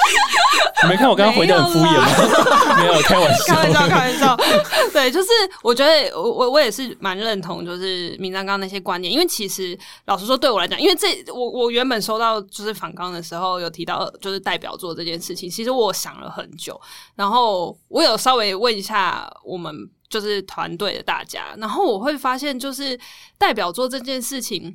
[0.82, 2.76] 你没看我刚刚回的很敷衍吗？
[2.78, 3.54] 没有，开玩笑。
[3.54, 4.36] 开玩笑，开玩笑。
[4.92, 5.28] 对，就是
[5.62, 16.78] 我觉得我我我也是蛮认同，就是明章刚刚那些观念，因为其实老实说，对我来讲，因为这我我原本收到就是反纲的时候有提到就是代表作这件事情，其实我想了很久，
[17.14, 19.74] 然后我有稍微问一下我们
[20.08, 22.98] 就是团队的大家，然后我会发现就是
[23.38, 24.74] 代表作这件事情。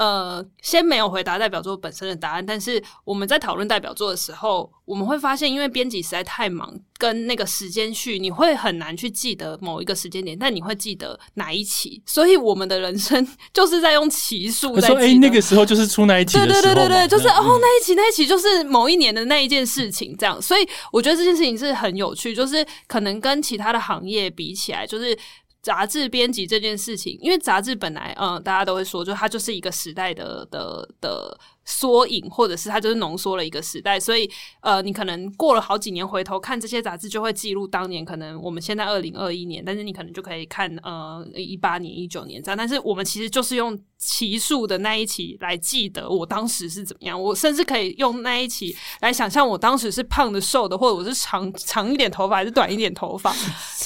[0.00, 25.14] 呃，先没有回答代表作本身的答案，但是我们在讨论代表作的时候，我们会发现，因为编辑实在太忙，跟那个时间序，你会很难去记得某一个时间点，但你会记得哪一期，所以我们的人生就是在用期数他说：“哎、那个时候就是出那一期对对对对对，就是那哦，那一期那一期就是某一年的那一件事情，这样，所以我觉得这件事情是很有趣，就是可能跟其他的行业比起来，就是。
[25.62, 31.38] 杂志编辑这件事情，因为杂志本来，嗯，大家都会说，就它就是一个时代的的的
[31.70, 33.98] 缩影，或者是它就是浓缩了一个时代。
[33.98, 34.28] 所以，
[34.60, 42.58] 呃，你可能过了好几年回头看这些杂志，就会记录当年可能我们现在二零二一年，但是你可能就可以看呃一八年、一九年这样。
[42.58, 53.34] 但是我们其实就是用奇数的那一期来记得我当时是怎么样，我甚至可以用那一期来想象我当时是胖的、瘦的，或者我是长长一点头发还是短一点头发，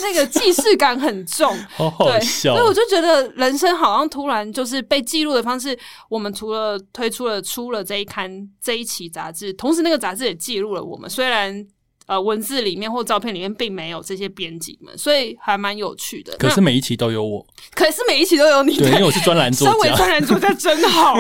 [0.00, 1.54] 那个既视感很重。
[1.76, 2.66] 好好对，笑所以。
[2.66, 5.78] 我就觉得人生好像突然就是被记录的方式。
[6.08, 11.66] 我们除了推出了出了这一刊这一期杂志，同时那个杂志也记录了我们，虽然。
[12.06, 16.36] 呃，文字里面或照片里面并没有这些编辑们，所以还蛮有趣的。
[16.36, 21.14] 可是每一期都有我，可是每一期都有你，对，因为我是专栏作 身为家，专栏作家真好，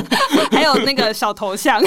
[0.50, 1.78] 还有那个小头像。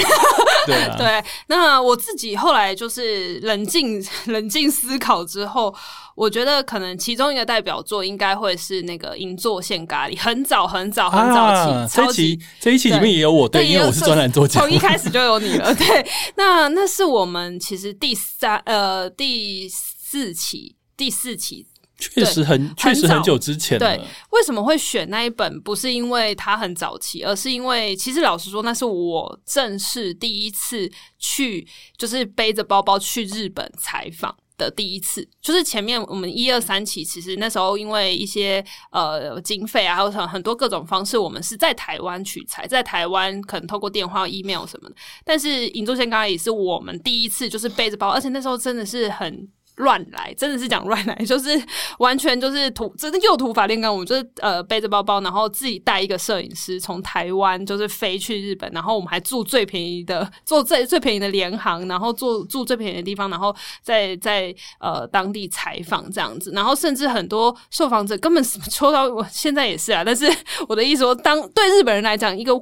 [0.64, 5.74] 对啊， 对，那我自己后来就是冷静冷静思考之后，
[6.16, 15.74] 我觉得可能其中一个代表作应该会是那个银座线咖喱，很早很早很早期，啊，这超级一期这一期里面也有我，对，对因为我是专栏作家从，一开始就有你了。
[15.74, 16.06] 对，
[16.36, 21.66] 那那是我们其实第三呃第四期第四期
[21.98, 25.60] 确实很确实很久之前对了，，为什么会选那一本？
[25.60, 31.66] 不是因为它很早期，而是因为其实老实说，那是我正式第一次去，
[31.98, 34.34] 就是背着包包去日本采访。
[34.56, 44.96] 的第一次，就是前面我们一二三期，其实那时候因为一些呃经费啊，还有很很多各种方式，我们是在台湾取材，在台湾可能透过电话、email 什么的。
[45.24, 51.50] 但是尹忠贤刚刚也是我们第一次，就是背着包，而且那时候真的是很乱来，真的是讲乱来， 就是
[51.98, 53.92] 完全就是土，真的又土法炼钢。
[53.92, 70.26] 我们就是呃背着包包，然后自己带一个摄影师从台湾就是飞去日本，然后我们还住最便宜的，坐最最便宜的联航，然后住住最便宜的地方，然后在在呃当地采访这样子，然后甚至很多受访者根本抽到我现在也是啊，但是
[70.68, 72.52] 我的意思说，当对日本人来讲，一个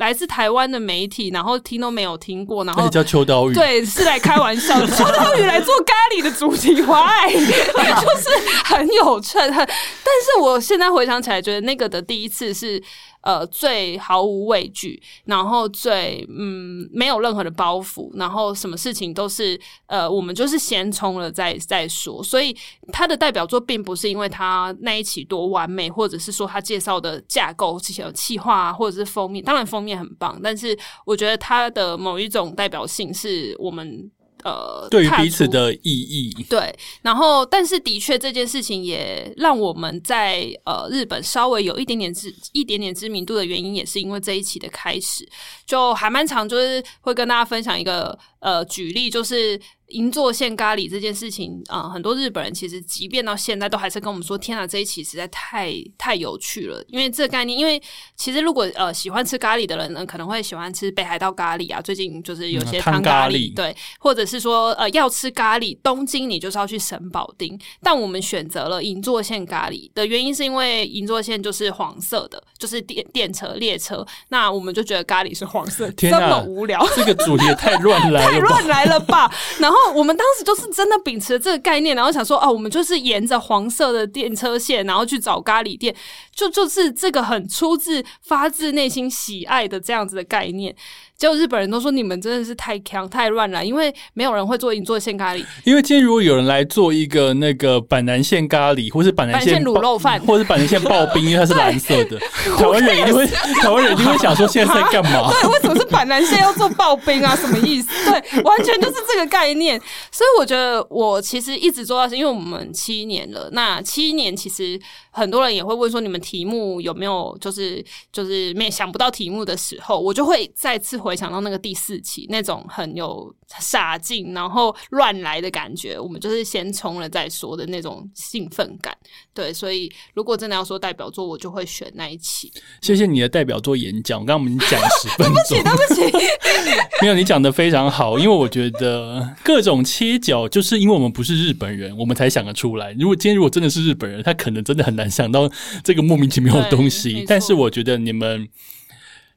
[0.00, 4.86] 来自台湾的媒体，然后听都没有听过，然后叫秋刀鱼，对，是来开玩笑的。
[4.96, 7.28] 秋刀鱼来做咖喱的主题，why？
[7.36, 8.30] 就是
[8.64, 9.38] 很有趣。
[9.38, 12.82] 很，但是我现在回想起来，觉得那个的第一次是
[13.22, 22.22] 呃最毫无畏惧，然后最嗯没有任何的包袱，然后什么事情都是呃我们就是先冲了再再说。
[22.22, 22.56] 所以
[22.92, 34.10] 他的代表作并不是因为他那一期多完美，或者是说他介绍的架构、有企划啊，或者是封面，当然封面很棒，但是我觉得他的某一种代表性是我们。
[34.42, 45.28] 呃，对于彼此的意义，对，然后但是的确这件事情也让我们在呃日本稍微有一点点知一点点知名度的原因，也是因为这一期的开始，
[45.66, 49.60] 就还蛮长就是会跟大家分享一个呃举例，就是
[49.90, 57.80] 银座线咖喱这件事情啊、呃很多日本人其实即便到现在都还是跟我们说，天啊，这一期实在太太有趣了，因为这个概念，因为
[58.16, 76.80] 其实如果呃喜欢吃咖喱的人呢，可能会喜欢吃北海道咖喱啊，最近就是有些嗯汤汤咖喱对，或者是说呃要吃咖喱，东京你就是要去神保町，但我们选择了银座线咖喱的原因是因为银座线就是黄色的，就是电电车列车，那我们就觉得咖喱是黄色，天哪这么无聊。
[76.94, 78.68] 这个主题也太乱来 太乱？
[78.68, 79.32] 来了吧！
[79.58, 85.94] 然后我们当时就是真的秉持这个概念，然后想说，哦，我们就是沿着黄色的电车线，然后去找咖喱店，
[86.34, 90.74] 就就是这个很出自发自内心喜爱的这样子的概念。
[91.20, 102.18] 结果日本人都说你们真的是太强太乱了，因为没有人会做银座线咖喱，因为今天如果有人来做一个那个板南线咖喱，或是板南线爆卤肉饭或是板南线刨冰，因为它是蓝色的，
[102.56, 105.28] 台湾人一定会，台湾人一定会想说现在在干嘛？
[105.42, 107.36] 对，为什么是板南线要做刨冰啊？
[107.36, 107.88] 什么意思？
[108.10, 109.78] 对，完全就是这个概念。
[110.10, 114.80] 所以我觉得我其实一直做到是，因为我们七年了，那七年其实
[115.10, 125.98] 很多人也会问说，你们题目有没有就是就是没想不到题目的时候，我就会再次回想到那个第四期那种很有傻劲，然后乱来的感觉。
[125.98, 128.96] 我们就是先冲了再说的那种兴奋感。
[129.40, 132.52] 对，所以如果真的要说代表作，我就会选那一期。
[132.82, 142.94] 谢谢你的代表作演讲，我刚刚我们讲了十分钟， 对不起，对不起 没有你讲的非常好，因为我觉得各种切角，就是因为我们不是日本人，我们才想得出来。
[142.98, 145.50] 如果今天如果真的是日本人，他可能真的很难想到
[145.82, 148.46] 这个莫名其妙的东西但是我觉得你们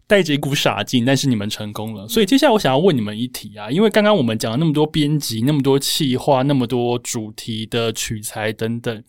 [0.06, 2.06] 带着一股傻劲，但是你们成功了。
[2.10, 9.04] 所以接下来我想要问你们一题啊，因为刚刚我们讲了那么多编辑、那么多企划、那么多主题的取材等等，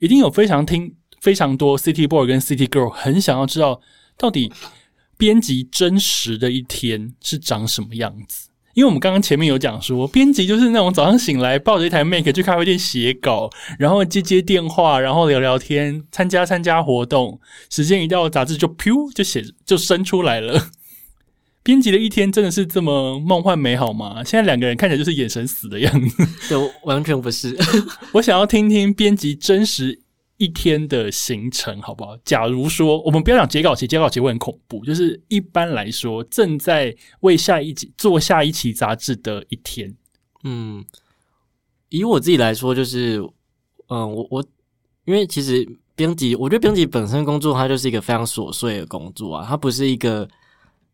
[0.00, 3.80] 一定有非常听非常多 City Boy 跟 City Girl 很想要知道
[4.18, 4.52] 到底
[5.16, 8.48] 编辑真实的一天是长什么样子。
[8.72, 20.70] 因为我们刚刚前面有讲说，编辑就是那种早上醒来抱着一台 Mac 去咖啡店写稿，然后接接电话，然后聊聊天，参加参加活动，时间一到，杂志就噗就写就生出来了。
[21.62, 24.24] 编辑的一天真的是这么梦幻美好吗？
[24.24, 26.26] 现在两个人看起来就是眼神死的样子。
[26.48, 27.56] 对，完全不是。
[28.12, 30.00] 我想要听听编辑真实
[30.38, 32.16] 一天的行程，好不好？
[32.24, 34.82] 假如说我们不要讲截稿期，截稿期会很恐怖。
[34.86, 39.94] 就是一般来说，正在为下一集做下一期杂志的一天，
[40.44, 40.82] 嗯，
[41.90, 43.18] 以我自己来说，就是，
[43.88, 44.44] 嗯，我我
[45.04, 50.26] 因为其实编辑，我觉得编辑本身工作它就是一个非常琐碎的工作啊，它不是一个，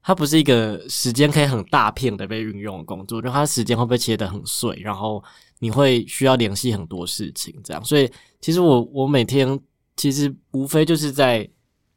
[0.07, 5.21] 它不是一个时间可以很大片的被运用的工作，就它时间会被切得很碎，然后
[5.59, 8.09] 你会需要联系很多事情，这样，所以
[8.41, 9.59] 其实我我每天
[9.97, 11.39] 其实无非就是在，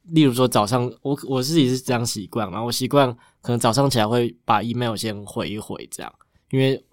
[0.08, 6.12] 例如说早上，我我自己是这样习惯，然后我习惯可能早上起来会把 email 先回一回，这样，
[6.50, 6.84] 因为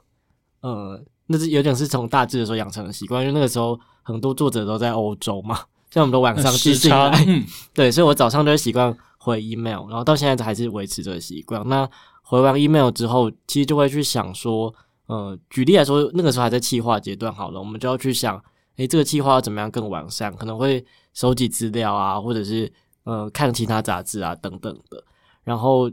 [0.61, 7.43] 呃，那是有点是从大致的时候养成的习惯，因为那个时候很多作者都在欧洲嘛，像我们都晚上寄时差信来，，嗯，
[7.73, 8.95] 对，所以我早上都会习惯
[9.27, 11.67] 回 email，然后到现在还是维持这个习惯。
[11.67, 11.89] 那
[12.21, 14.73] 回完 email 之后，其实就会去想说，
[15.07, 18.41] 呃，举例来说，那个时候还在企划阶段，好了，我们就要去想，
[18.77, 20.33] 诶，这个企划要怎么样更完善？
[20.35, 22.71] 可能会收集资料啊，或者是
[23.03, 25.03] 呃看其他杂志啊等等的，
[25.43, 25.91] 然后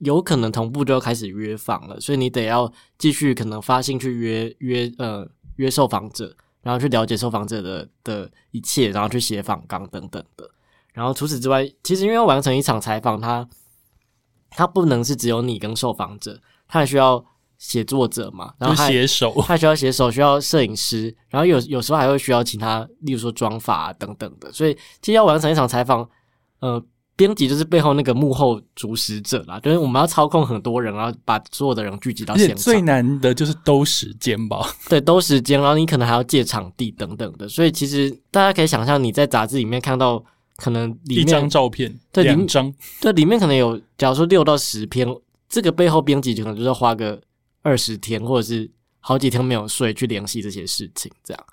[0.00, 5.26] 有可能同步就要开始约访了，所以你得要继续可能发信去约约呃
[5.56, 10.50] 约受访者，然后去了解受访者的的一切，然后去写访纲等等的。
[10.96, 13.46] 然后除此之外，其实因为要完成一场采访，它
[14.48, 17.22] 它不能是只有你跟受访者，它还需要
[17.58, 24.50] 写作者嘛，然后还写手，他需要写手，需要摄影师，然后有有时候还会需要其他，例如说妆发、啊、等等的。
[24.50, 26.08] 所以其实要完成一场采访，
[26.60, 26.82] 呃，
[27.14, 34.66] 编辑就是背后那个幕后主使者啦，就是我们要操控很多人，然后把所有的人聚集到现场，最难的就是兜时间吧。
[34.88, 37.48] 对，兜时间，然后你可能还要借场地等等的。
[37.48, 40.22] 所以其实大家可以想象，你在杂志里面看到
[40.56, 45.06] 可能里一张照片，对两张，对里面可能有，假如说六到十篇，
[45.48, 47.20] 这个背后编辑就可能就是要花个
[47.62, 51.46] 二十天，或者是好几天没有睡去联系这些事情，这样。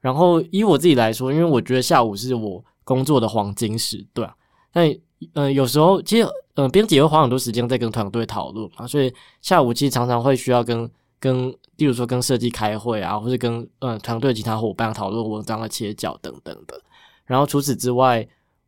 [0.00, 4.30] 然后以我自己来说，因为我觉得下午是我工作的黄金时段，
[4.70, 4.94] 但
[5.32, 16.78] 呃有时候其实嗯编辑会花很多时间在跟团队讨论嘛，所以下午其实常常会需要跟跟，例如说跟设计开会啊，或者跟嗯团队其他伙伴讨论文章的切角等等的。
[17.26, 18.26] 然后除此之外，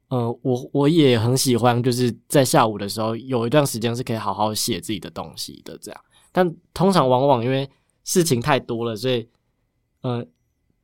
[0.08, 6.00] 呃，我我也很喜欢，就是在下午的时候有一段时间是可以好好写自己的东西的，这样。
[6.32, 7.68] 但通常往往因为
[8.04, 9.26] 事情太多了，所以
[10.02, 10.24] 呃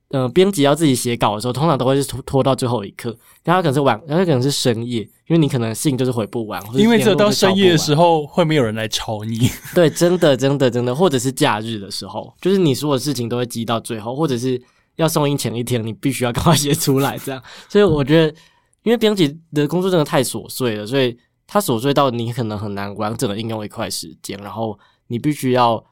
[0.08, 3.16] 呃，编辑要自己写稿的时候，通常都会是拖拖到最后一刻。
[3.44, 9.48] 然后可能是晚，然后可能是深夜，因为你可能信就是回不完，或者因为只有到深夜的时候会没有人来吵你。
[9.74, 14.60] 对，真的，真的，真的，或者是假日的时候，就是你所有事情都会积到最后，或者是
[14.97, 17.43] 要送音前一天，你必须要赶快写出来，这样。
[17.68, 18.36] 所以我觉得，
[18.82, 21.16] 因为编辑的工作真的太琐碎了，所以
[21.47, 25.82] 它琐碎到你可能很难完整的应用一块时间，然后你必须要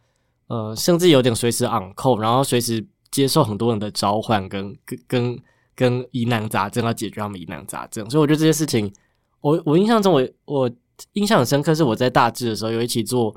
[0.49, 5.39] 呃，甚至有点随时 unc，然后随时接受很多人的召唤跟跟跟
[5.75, 8.09] 跟疑难杂症，要解决他们疑难杂症。
[8.11, 8.93] 所以我觉得这些事情，
[9.41, 10.71] 我我印象中我我
[11.15, 13.35] 印象很深刻，是我在大致的时候有一起做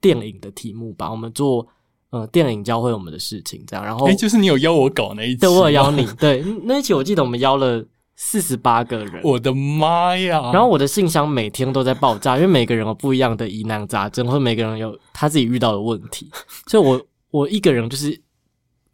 [0.00, 1.66] 电影的题目吧，我们做
[2.10, 7.84] 呃电影教会我们的事情这样，然后哎、就是你有邀我搞那一集，对我有邀你，对那一期我记得我们邀了
[8.16, 10.50] 四十八个人，我的妈呀！
[10.52, 16.28] 然后我的信箱每天都在爆炸，因为每个人有不一样的疑难杂症，或者每个人有他自己遇到的问题，
[16.66, 17.00] 所以我
[17.30, 18.20] 我一个人就是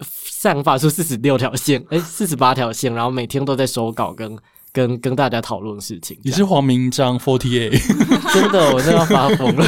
[0.00, 4.36] 散发出四十六条线，哎，四十八条线，然后每天都在收稿跟
[4.72, 6.18] 跟跟大家讨论事情。
[6.22, 7.80] 你是黄明章 Forty Eight，
[8.34, 9.64] 真的，我真的要发疯了。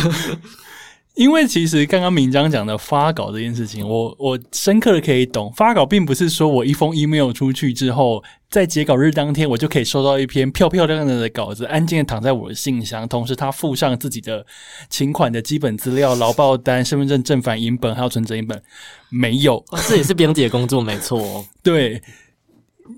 [1.16, 5.50] 因为其实刚刚明章讲的发稿这件事情，我我深刻的可以懂。
[5.56, 14.44] 发稿并不是说我一封 email 出去之后，在截稿日当天我就可以收到一篇漂漂亮亮的稿子，安静的躺在我的信箱，同时他附上自己的
[14.90, 18.62] 请款的基本资料、劳报单、身份证正反影本，还有存折影本。
[19.08, 21.44] 没有，哦这也是编辑的工作，没错哦。
[21.64, 22.02] 对，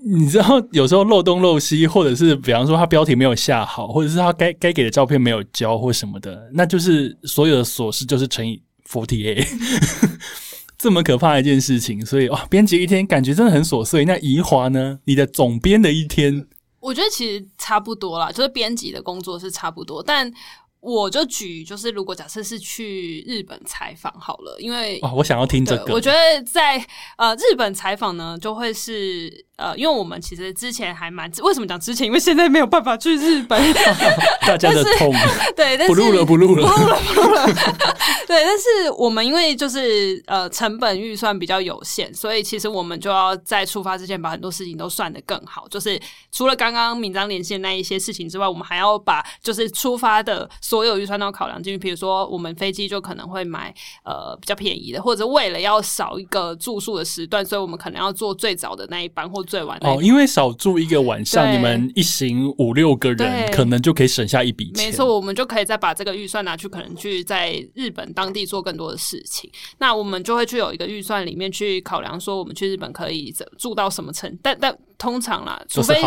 [0.05, 9.47] 你知道有时候漏东漏西，或者是比方说他标题没有下好，或者是他该该给的照片没有交或什么的，那就是所有的琐事就是乘以 forty eight，
[10.77, 12.05] 这么可怕的一件事情。
[12.05, 14.05] 所以哇，编辑一天感觉真的很琐碎。
[14.05, 14.99] 那怡华呢？
[15.05, 16.47] 你的总编的一天，
[16.79, 20.31] 我觉得其实差不多啦，就是编辑的工作是差不多，但
[20.79, 25.93] 我就举就是如果假设是去日本采访好了，因为哦，我想要听这，个。
[25.93, 26.81] 我觉得在
[27.17, 33.61] 呃日本采访呢，就会是呃，因为我们其实之前还蛮为什么讲之前，因为现在没有办法去日本，
[34.47, 35.13] 大家的痛，
[35.55, 37.45] 对，但是不录了，不录了，不录了，不录了。
[38.25, 45.67] 对，但是我们因为就是呃成本预算比较有限，所以其实我们就要在出发之前把很多事情都算得更好。
[45.67, 45.99] 就是
[46.31, 51.77] 除了刚刚敏章连线那一些事情之外，我们还要把就是出发的所有预算都考量进去。
[51.77, 64.85] 比如说，我们飞机就可能会买呃比较便宜的，或者为了要少一个住宿的时段，所以我们可能要坐最早的那一班或最晚哦，因为少住一个晚上，你们一行五六个人，可能就可以省下一笔钱。
[64.85, 69.49] 没错，我们就可以再把这个预算拿去，可能去在日本当地做更多的事情。
[69.79, 75.99] 那我们就会去有一个预算里面去考量，说我们去日本可以怎住到什么程，但但通常啦，除非？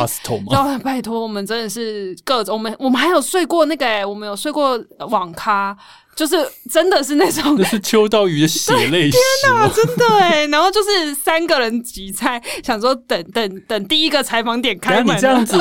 [0.53, 4.79] 要 拜托，我们真的是各种，我们我们还有睡过那个、欸，我们有睡过
[5.11, 5.75] 网咖，
[6.15, 6.37] 就是
[6.71, 9.17] 真的是那种那是秋刀鱼的血泪史
[9.51, 9.71] 吗。
[9.75, 15.57] 真的哎、然后就是三个人挤在，想说等等等第一个采访点开门，你这样子，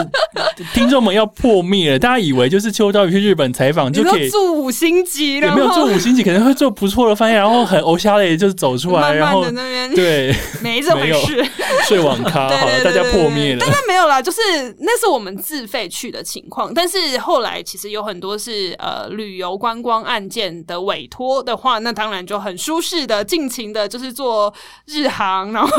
[0.73, 1.99] 听众们要破灭了。
[1.99, 11.45] 大家以为就是秋刀鱼去日本采访就可以，住五星级，也然后没有住五星级，可能会做不错的饭店，然后很欧虾类就是走出来，慢慢然后的那边对没这回 没事。
[11.87, 13.69] 睡网咖，好了，大家对对对破灭了当。
[13.69, 14.39] 然没有啦，就是
[14.79, 24.53] 那是我们自费去的情况，但是后来其实有很多是呃旅游观光案件的委托的话，那当然就很舒适的尽情的，就是坐
[24.85, 25.71] 日航，然后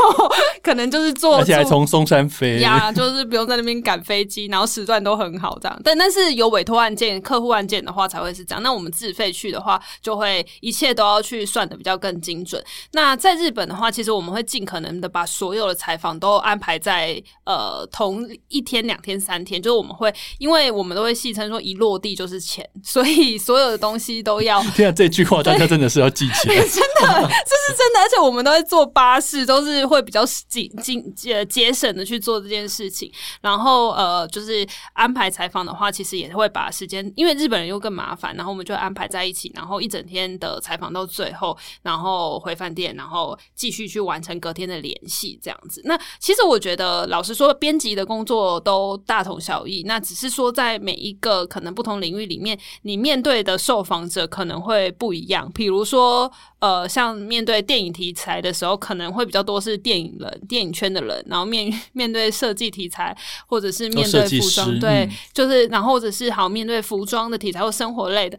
[0.63, 5.81] 可能就是坐而且还住从松山飞，呀，就是不用在那边赶飞机，然后时段都很好这样。
[5.83, 8.63] 但但是有委托案件、客户案件的话才会是这样。
[8.63, 12.63] 那我们自费去的话，就会一切都要去算的比较更精准。
[12.93, 26.55] 那在日本的话，其实我们会尽可能的把所有的采访都安排在呃同一天、两天、三天，就是我们会，因为我们都会戏称说一落地就是钱，所以 所有的东西都要 天啊，这句话大家真的是要记起来。
[26.63, 31.03] 真的这是真的，而且我们都会坐巴士，都是会比较紧紧
[31.33, 33.11] 呃节省的去做这件事情。
[33.41, 45.81] 然后呃，就是安排采访的话，其实也会把时间，因为日本人又更麻烦，然后我们就安排在一起，然后一整天的采访到最后，然后回饭店，然后继续去完成隔天的联系，这样子。
[45.85, 55.49] 那其实我觉得，老老实说，编辑的工作都大同小异，那只是说在每一个可能不同领域里面，你面对的受访者可能会不一样。
[55.55, 63.17] 比如说，呃，像面对电影题材的时候，可能会比较多是电影人、电影圈的人，然后面面对设计题材，
[63.47, 68.37] 或者是面对服装，对，就是然后或者是好面对服装的题材或生活类的。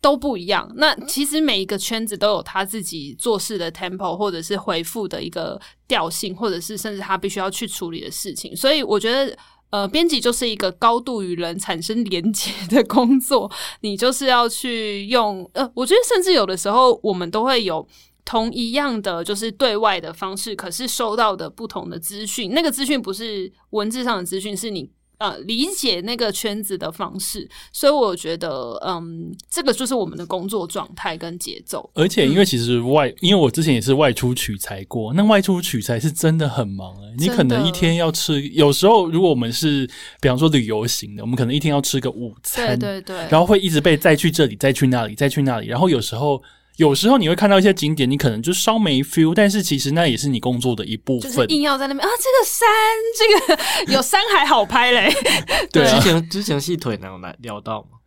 [0.00, 0.70] 都不一样。
[0.76, 8.54] 那其实每一个圈子都有他自己做事的 tempo，或者是回复的一个调性，或者是甚至他必须要去处理的事情。
[8.56, 9.36] 所以我觉得。
[9.72, 13.48] 呃，编辑就是一个高度与人产生连接的工作，
[13.82, 17.86] 你就是要去用呃，我觉得甚至有的时候我们都会有
[18.24, 24.90] 同一样的就是对外的方式，可是收到的不同的资讯，那个资讯不是文字上的资讯，是你
[25.20, 31.88] 呃理解那个圈子的方式，所以我觉得嗯，这个就是我们的工作状态跟节奏。
[31.94, 39.86] 而且因为其实外，因为我之前也是外出取材过，那外出取材是真的很忙哎、你可能一天要吃，有时候如果我们是
[40.22, 46.42] 比方说旅游型的，我们可能一天要吃个午对餐，对对，然后会一直被再去这里，再去那里，再去那里，然后有时候。
[46.80, 51.50] 有时候你会看到一些景点，你可能就稍没 feel，但是其实那也是你工作的一部就是分。
[51.50, 52.66] 硬要在那边啊，这个山，
[53.18, 53.54] 这
[53.86, 55.12] 个 有山还好拍嘞。
[55.70, 57.98] 对啊之，前之前细腿男有来聊到吗？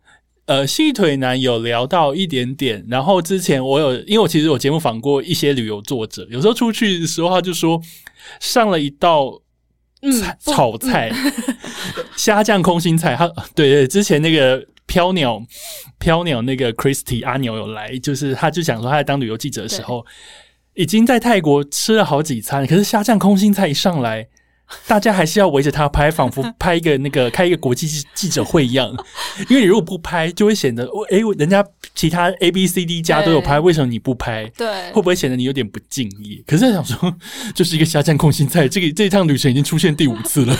[0.46, 7.80] 呃，细腿男有聊到一点点，然后之前我有，因为我其实有节目访过一些旅游作者，有时候出去的时候他就说
[8.40, 9.40] 上了一道
[10.02, 11.12] 嗯炒菜，
[12.16, 15.42] 虾酱空心菜，他 对对，之前那个飘鸟
[15.98, 20.04] 飘鸟那个 Christy 阿鸟有来，就是他就想说他在当旅游记者的时候，
[20.74, 24.28] 已经在泰国吃了好几餐，可是虾酱空心菜一上来。
[24.88, 28.90] 大家还是要围着他拍，仿佛 拍一个那个开一个国际记记者会一样，
[29.50, 31.62] 因为你如果不拍，就会显得哦，诶，人家
[31.94, 34.50] 其他 A B C D 家都有拍，为什么你不拍？
[34.56, 36.42] 对会不会显得你有点不敬业？
[36.46, 37.14] 可是想说，
[37.54, 40.58] 就是一个虾酱空心菜，这个这一趟旅程已经出现第五次了。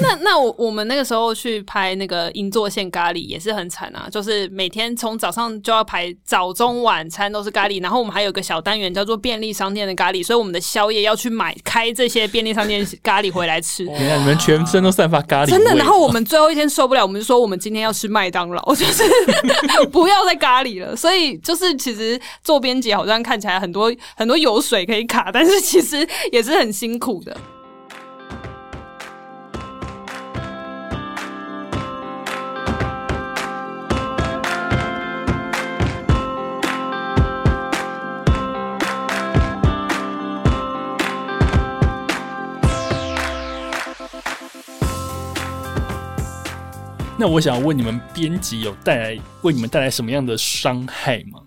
[0.00, 13.84] 那那我我们那个时候去拍那个银座线咖喱也是很惨啊，就是每天从早上就要排早中晚餐都是咖喱，然后我们还有个小单元叫做便利商店的咖喱，所以我们的宵夜要去买开这些便利商店咖喱回来吃。
[13.84, 19.02] 你看，你们全身都散发咖喱，真的，然后我们最后一天受不了，我们就说我们今天要吃麦当劳，就是
[19.92, 20.96] 不要再咖喱了。
[20.96, 27.36] 所以就是其实做编辑好像看起来很多很多油水可以卡，但是其实也是很辛苦的。
[47.20, 51.42] 那我想问你们，编辑有带来为你们带来什么样的伤害吗？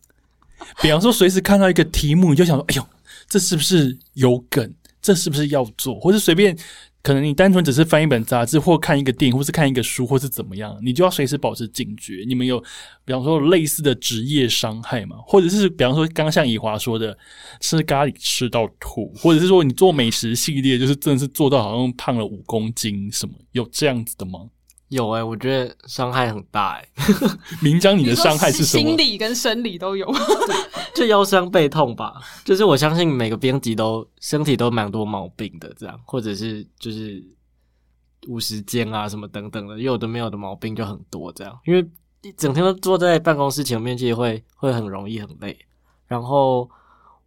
[0.82, 2.86] 比方说，随时看到一个题目，你就想说：“哎呦，
[3.26, 4.74] 这是不是有梗？
[5.00, 6.54] 这是不是要做？”或者随便，
[7.02, 12.22] 可能你单纯只是翻一本杂志，或看一个电影，或是看一个书，或是怎么样，你就要随时保持警觉。
[12.28, 12.62] 你们有，
[13.06, 15.16] 比方说类似的职业伤害吗？
[15.26, 17.16] 或者是比方说，刚像以华说的，
[17.60, 23.34] 吃咖喱吃到吐，或者是说你做美食系列，就是真的是做到好像胖了五公斤什么？
[23.52, 24.40] 有这样子的吗？
[24.90, 26.88] 有哎、我觉得伤害很大哎、
[27.62, 28.96] 明章，你的伤害是什么心？
[28.96, 30.12] 理跟生理都有。
[30.96, 32.14] 就腰酸背痛吧。
[32.44, 37.24] 就是我相信每个编辑都身体都蛮多毛病的，这样或者是就是
[38.26, 41.56] 无时间啊什么等等的，有的没有的毛病就很多这样。
[41.66, 41.88] 因为
[42.22, 45.56] 一整天都坐在办公室前面，其实会会很容易很累。
[46.08, 46.68] 然后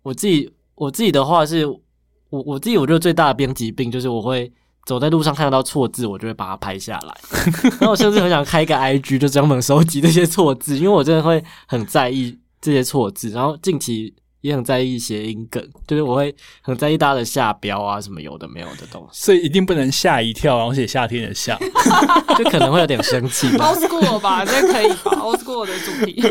[0.01, 1.81] 我自己我自己的话是，我
[2.29, 4.51] 我自己我觉得最大的编辑病就是我会。
[4.85, 7.15] 走在路上看得到错字，我就会把它拍下来。
[7.79, 13.29] 然后我甚至很想开一个 IG，就专门收集这些错字，因为我真的会很在意这些错字。
[13.29, 21.57] 然后近期也很在意谐音梗，就是我会很在意大家的下标啊，什么有的没有的东西，所以一定不能吓一跳，然后写夏天的夏。
[22.37, 23.71] 就可能会有点生气吧。
[23.71, 26.21] old school 吧，这可以吧？old school 的主题。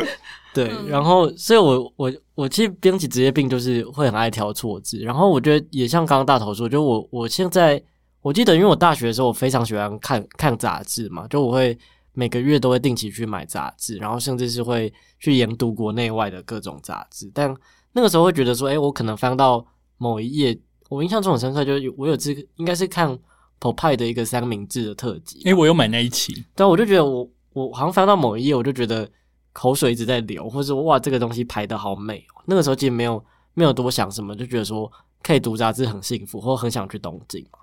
[0.54, 7.80] 对，嗯然后所以我我我其实编辑职业病就是会很爱挑错字，然后我觉得也像刚刚大头说，就我我现在
[8.22, 11.78] 我记得，因为我大学的时候我非常喜欢看看杂志嘛，就我会
[12.12, 17.54] 每个月都会定期去买杂志，然后甚至是会去研读国内外的各种杂志，但
[17.92, 19.64] 那个时候会觉得说，哎，我可能翻到
[19.96, 20.58] 某一页，
[20.88, 23.16] 我印象中很深刻，就是我有这个应该是看
[23.60, 29.08] p o p 的一个三明治的特辑，诶，我有买那一期，但我就觉得我我好像翻到某一页，我就觉得
[29.52, 32.42] 口水一直在流，或者说哇这个东西排的好美哦。
[32.46, 34.90] 那个时候其实没有没有多想什么，就觉得说
[35.22, 37.58] 可以读杂志很幸福，或很想去东京嘛。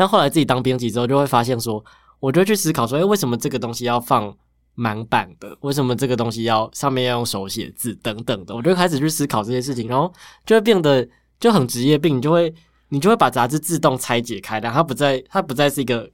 [0.00, 1.84] 但后来自己当编辑之后，就会发现说，
[2.20, 4.34] 我就去思考说，哎，为什么这个东西要放
[4.74, 5.54] 满版的？
[5.60, 8.56] 为什么这个东西要上面要用手写字等等的？
[8.56, 10.10] 我就开始去思考这些事情，然后
[10.46, 11.06] 就会变得
[11.38, 12.50] 就很职业病，你就会
[12.88, 16.10] 你就会把杂志自动拆解开来，它不再它不再是一个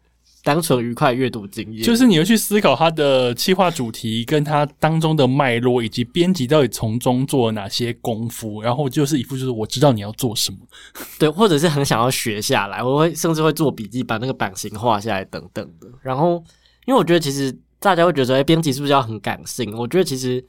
[0.47, 10.59] 单纯愉快阅读经验，就是你会去思考它的企划主题，跟它当中的脉络，以及编辑到底从中做了哪些功夫，然后就是一副就是我知道你要做什么。
[11.18, 15.88] 对，或者是很想要学下来，我会甚至会做笔记，把那个版型画下来等等的。
[16.01, 16.34] 然后，
[16.86, 19.76] 因为我觉得其实大家会觉得说，哎，编辑是不是要很感性？
[19.76, 20.44] 我觉得其实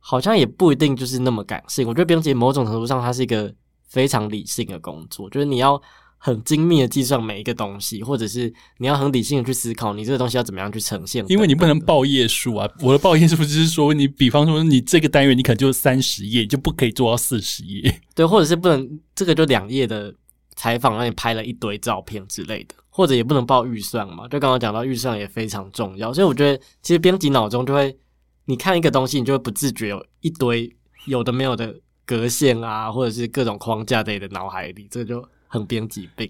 [0.00, 1.86] 好像也不一定就是那么感性。
[1.86, 3.54] 我觉得编辑某种程度上，它是一个
[3.86, 5.80] 非常理性的工作，就是你要
[6.24, 11.22] 很精密的计算每一个东西，或者是你要很理性的去思考你这个东西要怎么样去呈现。
[11.28, 18.00] 因为你不能报页数啊，我的报页数就是说，你比方说你这个单元你可能就三十页，你就不可以做到四十页。
[18.14, 20.14] 对，或者是不能这个就两页的
[20.56, 24.26] 采访让你拍了一堆照片之类的，或者也不能报预算嘛。
[24.28, 27.94] 就刚刚讲到预算也非常重要，所以我觉得其实编辑脑中就会，
[28.46, 30.74] 你看一个东西，你就会不自觉有一堆
[31.06, 36.28] 有的没有的格线啊，或者是各种框架在你的脑海里，这个就很编辑病。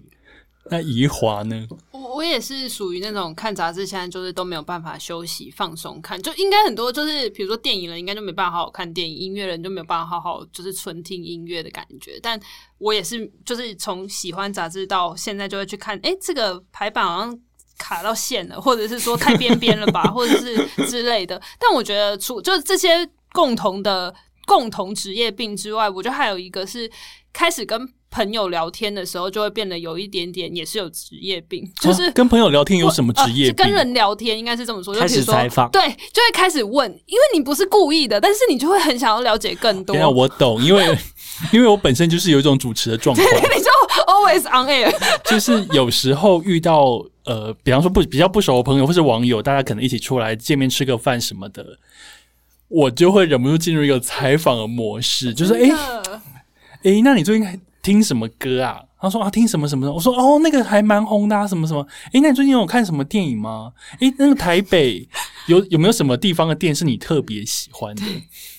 [0.69, 1.67] 那怡华呢？
[1.91, 12.19] 我我也是属于那种看杂志，现在就是都没有办法休息放松看，就应该很多就是比如说电影人应该就没办法好好看电影，音乐人就没有办法好好就是纯听音乐的感觉。
[12.21, 12.39] 但
[12.77, 17.39] 我也是，就是从喜欢杂志到现在就会去看，诶，这个排版好像
[17.77, 20.55] 卡到线了，或者是说太边边了吧， 或者是
[20.87, 21.39] 之类的。
[21.59, 24.13] 但我觉得除就是这些共同的
[24.47, 26.89] 共同职业病之外，我觉得还有一个是
[27.31, 33.53] 开始跟朋友聊天的时候，就会变得有一点点也是有职业病，就是、啊跟朋友聊天有什么职业呃？
[33.53, 35.69] 跟人聊天应该是这么说，就开比如说始采访。
[35.69, 39.93] 对，就会开始问，因为你不是故意的，但是你就会很想要了解更多。
[40.09, 40.97] 我懂，因为
[41.51, 43.69] 因为我本身就是有一种主持的状况， 你就
[44.07, 44.93] always on air，
[45.29, 51.79] 就是有时候遇到呃，比方说不比较不熟的朋友或是网友，大家可能一起出来见面吃个饭什么的，
[52.69, 56.21] 我就会忍不住进入一个采访的模式，就是诶真的。
[56.83, 58.81] 诶，那你最近听什么歌啊？
[58.99, 59.93] 他说啊，听什么什么的。
[59.93, 61.87] 我说哦，那个还蛮红的、啊，什么什么。
[62.13, 63.71] 诶，那你最近有看什么电影吗？
[63.99, 65.07] 诶，那个台北
[65.45, 68.01] 有有没有什么地方的店是你特别喜欢的？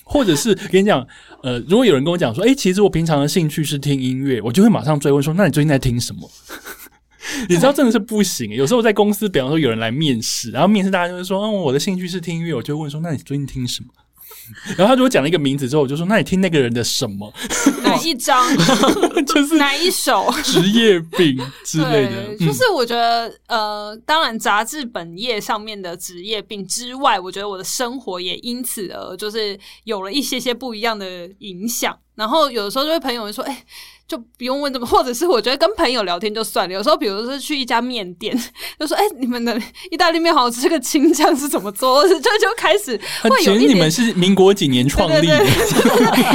[0.05, 1.05] 或者是跟你讲，
[1.43, 6.29] 呃，如果有人跟我讲说，诶，其实我平常的兴趣是听音乐，我就会马上追问说，那你最近在听什么？
[7.49, 8.51] 你知道真的是不行。
[8.51, 13.89] 有时候在公司，比方说有人来面试，然后面试大家就会说，嗯，我的兴趣是听音乐，我就会问说，那你最近听什么？
[14.77, 17.33] 然后他如果讲了一个名字之后，我就说，那你听那个人的什么？
[17.83, 18.45] 哪一张，
[19.25, 20.31] 就是哪一首？
[20.43, 31.97] 职业病之类的就是我觉得，呃，当然杂志本页上面的职业病之外，我觉得我的生活也因此而就是有了一些些不一样的影响。
[32.17, 33.63] 然后有的时候就会朋友会说，哎、
[34.07, 36.73] 就不用问这么， 或者是我觉得跟朋友聊天就算了。
[36.73, 38.35] 有时候，比如说去一家面店，
[38.79, 39.55] 就说：“哎、你们的
[39.91, 45.37] 意大利面好吃，这个青酱是怎么做？” 就就开始会有一点你们是民国几年创立的？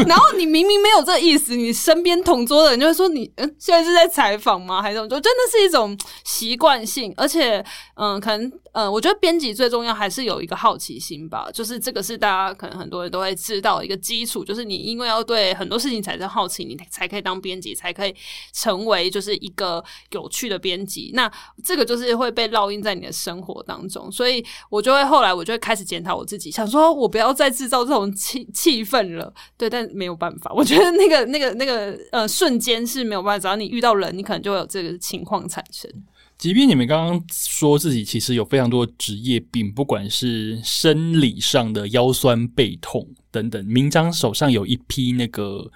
[0.07, 4.81] 然后你明明没有这个意思，你身边同桌的人就会说你嗯，现在是在采访吗？
[4.81, 5.09] 还是怎么？
[5.09, 7.65] 就真的是一种习惯性，而且
[7.97, 18.15] 嗯，可能嗯，我觉得编辑最重要还是有一个好奇心吧，就是这个是大家可能很多人都会知道一个基础，就是你因为要对很多事情产生好奇，你才可以当编辑，才可以
[18.53, 21.11] 成为就是一个有趣的编辑。
[21.15, 21.31] 那
[21.65, 29.33] 这个就是会被烙印在你的生活当中，所以我就会后来我就会开始检讨我自己，想说我不要再制造这种气气氛了。
[29.57, 35.91] 对，但没有办法，我觉得那个、那个、那个呃瞬间是没有办法，只要你遇到人，你可能就会有这个情况产生。
[36.37, 45.69] 即便你们刚刚说自己其实有非常多职业病，不管是生理上的腰酸背痛等等，明章手上有一批那个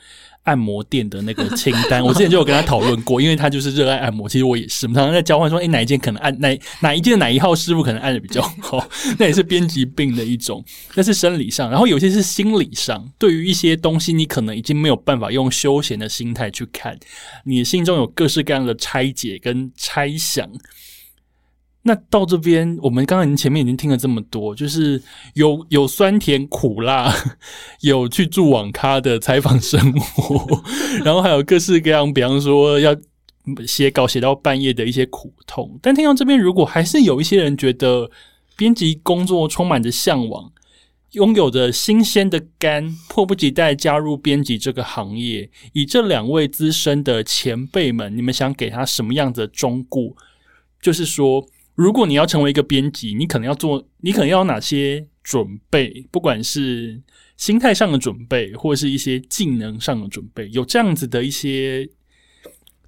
[0.43, 8.87] 按摩店的那个清单， 我之前就有跟他讨论过，因为他就是热爱按摩，其实我也是，我们常常在交换说，诶，哪一件可能按哪哪一件哪一号师傅可能按的比较好，
[9.19, 10.63] 那也是编辑病的一种，
[10.95, 16.97] 那是生理上，然后有些是心理上，对于一些东西，你可能已经没有办法用休闲的心态去看，
[17.45, 20.49] 你心中有各式各样的拆解跟猜想。
[21.87, 25.01] 那到这边，我们刚刚前面已经听了这么多，就是
[25.35, 27.15] 有有酸甜苦辣，
[27.81, 30.61] 有去住网咖的采访生活，
[31.05, 32.95] 然后还有各式各样，比方说要
[33.65, 35.79] 写稿写到半夜的一些苦痛。
[35.81, 38.11] 但听到这边，如果还是有一些人觉得
[38.57, 40.51] 编辑工作充满着向往，
[41.13, 45.49] 拥有着新鲜的肝，迫不及待加入编辑这个行业。
[45.73, 50.17] 以这两位资深的前辈们，你们想给他什么样的忠告？
[50.83, 51.47] 就是说，
[51.77, 56.05] 如果你要成为一个编辑，你可能要做，你可能要有哪些准备？
[56.11, 57.01] 不管是
[57.37, 61.89] 心态上的准备，或是一些技能上的准备，有这样子的一些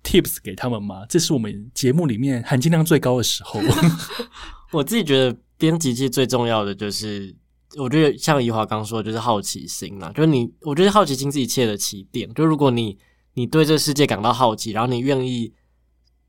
[0.02, 1.04] tips 给他们吗？
[1.06, 3.60] 这是我们节目里面含金量最高的时候。
[4.72, 7.34] 我自己觉得编辑其实最重要的就是，
[7.76, 10.10] 我觉得像怡华刚说的，就是好奇心啦。
[10.14, 12.32] 就是你，我觉得好奇心是一切的起点。
[12.32, 12.96] 就如果你
[13.34, 15.52] 你对这个世界感到好奇，然后你愿意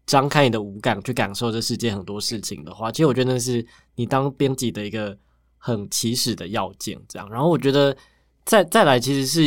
[0.09, 5.15] 张开你的五感去感受这世界很多事情的话，其实我觉得那是你当编辑的一个
[5.59, 6.99] 很起始的要件。
[7.07, 7.95] 这样，然后我觉得
[8.43, 9.41] 再再来，其实是，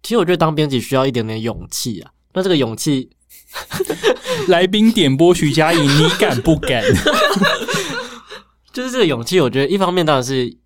[0.00, 2.12] 其实我觉得当编辑需要一点点勇气啊。
[2.34, 3.10] 那这个勇气，
[4.46, 6.84] 来宾点播徐佳莹，你敢不敢？
[8.72, 10.56] 就是这个勇气，我觉得一方面当然是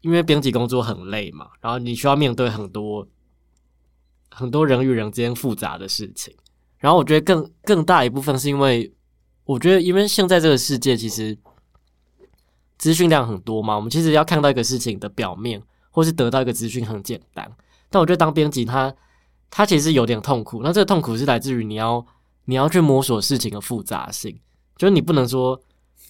[0.00, 3.06] 因为编辑工作很累嘛，然后你需要面对很多
[4.28, 6.34] 很多人与人之间复杂的事情，
[6.80, 8.92] 然后我觉得更更大一部分是因为
[9.44, 11.38] 我觉得因为现在这个世界其实
[12.76, 17.48] 资讯量很多嘛，我们其实要看到一个事情的表面，或是得到一个资讯很简单，
[17.88, 18.92] 但我觉得当编辑他
[19.48, 22.04] 他其实有点痛苦，那这个痛苦是来自于你要
[22.46, 24.36] 你要去摸索事情的复杂性，
[24.76, 25.60] 就是你不能说。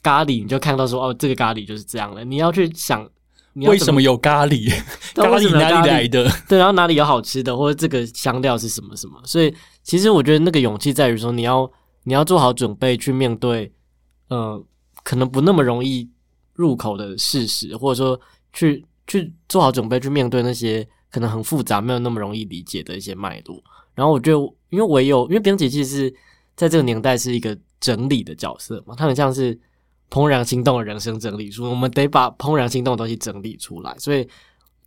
[0.03, 2.25] 咖喱，你就看到说哦，这个咖喱就是这样了。
[2.25, 3.07] 你要去想，
[3.53, 4.71] 你要为什么有咖喱？
[5.15, 6.27] 咖喱哪里来的？
[6.49, 9.21] 对，然后哪里有好吃的，或者这个香料是什么什么。
[9.27, 11.71] 所以其实我觉得那个勇气在于说，你要
[12.05, 13.73] 你要做好准备去面对，
[14.29, 14.65] 呃，
[15.03, 16.09] 可能不那么容易
[16.55, 18.21] 入口的事实，或者说
[18.53, 23.63] 去去做好准备去面对那些可能很复杂、没有那么容易理解的一些脉络。
[23.95, 24.39] 然后我觉得，
[24.71, 26.15] 因为唯有因为编辑其实是
[26.57, 29.59] 在这个年代是一个整理的角色嘛，它很像是。
[30.13, 33.97] 怦然心动的人生整理书，我们得把怦然心动的东西整理出来。
[33.97, 34.27] 所以，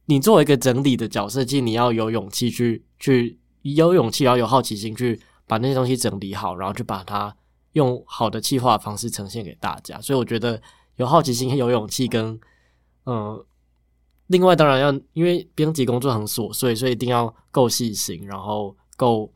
[0.03, 7.35] 你作为一个整理的角色，其实你要有勇气去去有勇气，然后有好奇心去把那些东西整理好，然后去把它
[7.71, 9.99] 用好的气化方式呈现给大家。
[9.99, 10.61] 所以，我觉得
[10.97, 12.39] 有好奇心、有勇气跟
[13.05, 13.43] 嗯，
[14.27, 19.31] 另外当然要因为编辑工作很琐碎，所以一定要够细心，然后够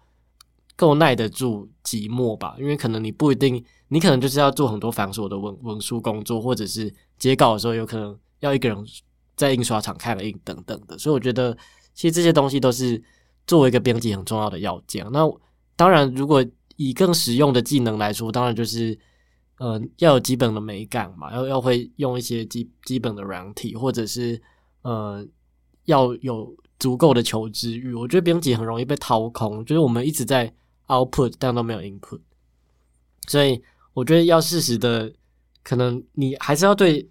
[0.76, 2.56] 够耐得住寂寞吧。
[2.60, 3.64] 因为可能你不一定。
[3.90, 8.78] 你可能就是要做很多繁琐的文文书工作，或者是截稿的时候，有可能要一个人
[9.38, 10.98] 在印刷厂开了印等等的。
[10.98, 11.58] 所以我觉得，
[11.94, 13.02] 其实这些东西都是
[13.48, 15.04] 作为一个编辑很重要的要件。
[15.12, 15.22] 那
[15.76, 16.46] 当然，如果
[16.76, 18.96] 以更实用的技能来说，当然就是
[19.58, 24.40] 呃要有基本的美感嘛，要要会用一些基基本的软体，或者是
[24.84, 25.26] 呃
[25.86, 27.96] 要有足够的求知欲。
[27.96, 30.54] 我觉得编辑很容易被掏空，就是我们一直在
[30.88, 32.20] output，但都没有 input，
[33.28, 33.64] 所以。
[33.94, 35.12] 我觉得要适时的，
[35.64, 37.10] 可能你还是要对，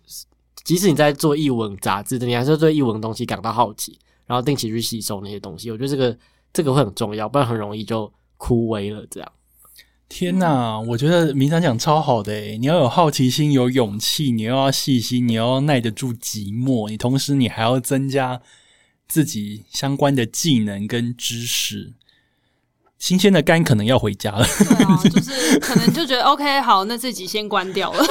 [0.63, 5.71] 即使你在做译文杂志的，你还是要对译文东西感到好奇，然后定期去吸收那些东西。
[5.71, 6.19] 我觉得这个
[6.53, 9.07] 这个会很重要，不然很容易就枯萎了。
[9.11, 9.33] 这样，
[10.09, 18.41] 天哪，我觉得明山讲超好的，你要有好奇心，有勇气，你又要细心，你要耐得住寂寞，你同时你还要增加
[19.09, 21.95] 自己相关的技能跟知识。
[22.99, 28.03] 新鲜的肝可能要回家了，对啊，就是可能就觉得 OK，好，那这集先关掉了，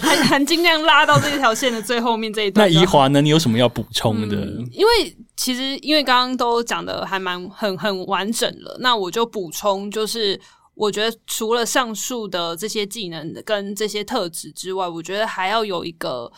[0.00, 2.68] 含含金量拉到这条线的最后面这一段。
[2.68, 3.20] 那怡华呢？
[3.20, 4.36] 你有什么要补充的？
[4.72, 10.38] 因为其实因为刚刚都讲的还蛮很很完整了，那我就补充，就是
[10.74, 16.30] 我觉得除了上述的这些技能跟这些特质之外，我觉得还要有一个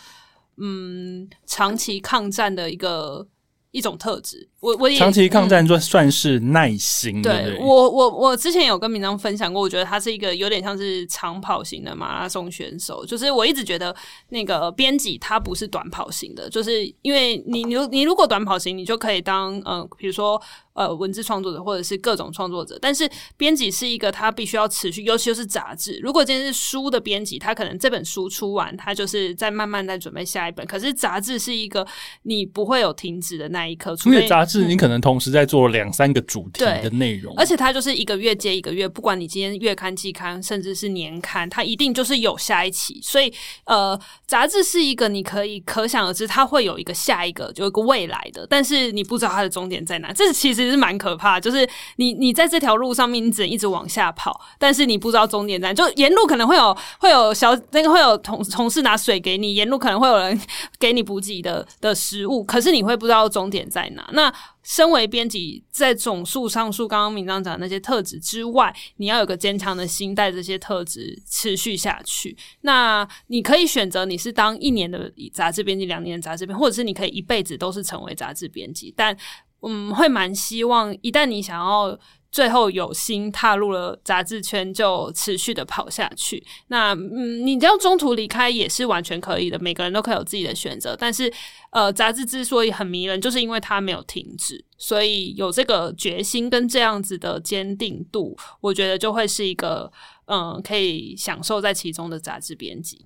[0.58, 3.26] 嗯长期抗战的一个。
[3.74, 7.20] 一种特质，我我也长期抗战算算是耐心。
[7.20, 13.04] 对我我我之前有跟明章分享过，我觉得他是一个有点像是长跑型的马拉松选手。
[13.04, 13.94] 就是我一直觉得
[14.28, 20.40] 那个编辑他不是短跑型的，就是因为你你你如果短跑型，你就可以当呃，比如说。
[20.74, 23.06] 呃，文字创作者或者是各种创作者，但是
[23.36, 26.00] 编辑是一个他必须要持续，尤其是杂志。
[26.02, 30.66] 如果今天是书的编辑，他可能这本书出完，他就是在慢慢在准备下一本。
[30.66, 31.86] 可是杂志是一个
[32.22, 42.98] 你不会有停止的那一刻，因为杂志你可能同时在做两三个主题的内容，而且它就是一个月接一个月，不管你今天月刊、季刊，甚至是年刊，它一定就是有下一期。
[43.02, 43.32] 所以
[43.66, 43.96] 呃，
[44.26, 50.12] 杂志是一个你可以可想而知，它会有一个下一个，就一个未来的，但是你不知道它的终点在哪。
[50.12, 50.72] 这其实。
[50.72, 55.74] 是蛮可怕，就是你你在这条路上面，你只能一直往下跑，但是你不知道终点站。
[55.74, 60.40] 就沿路可能会有会有小那个会有同同事拿水给你，沿路可能会有人
[60.78, 64.08] 给你补给的的食物，可是你会不知道终点在哪。
[64.12, 64.32] 那
[64.62, 72.36] 身为编辑，在总数上述刚刚明章讲的那些特质之外，你要有个坚强的心，带这些特质持续下去。
[72.62, 79.16] 那你可以选择你是当一年的杂志编辑，两年的杂志编，或者是你可以一辈子都是成为杂志编辑，但。
[79.64, 81.96] 嗯，会蛮希望一旦你想要
[82.32, 86.42] 最后有心踏入了杂志圈，就持续的跑下去。
[86.68, 90.96] 那嗯，你要中途离开也是完全可以的，每个人都可以有自己的选择。
[90.98, 91.30] 但是
[91.70, 99.92] 呃，杂志之所以很迷人，就是因为它没有停止，所以有这个决心跟这样子的坚定度，我觉得就会是一个
[100.24, 103.04] 嗯，可以享受在其中的杂志编辑。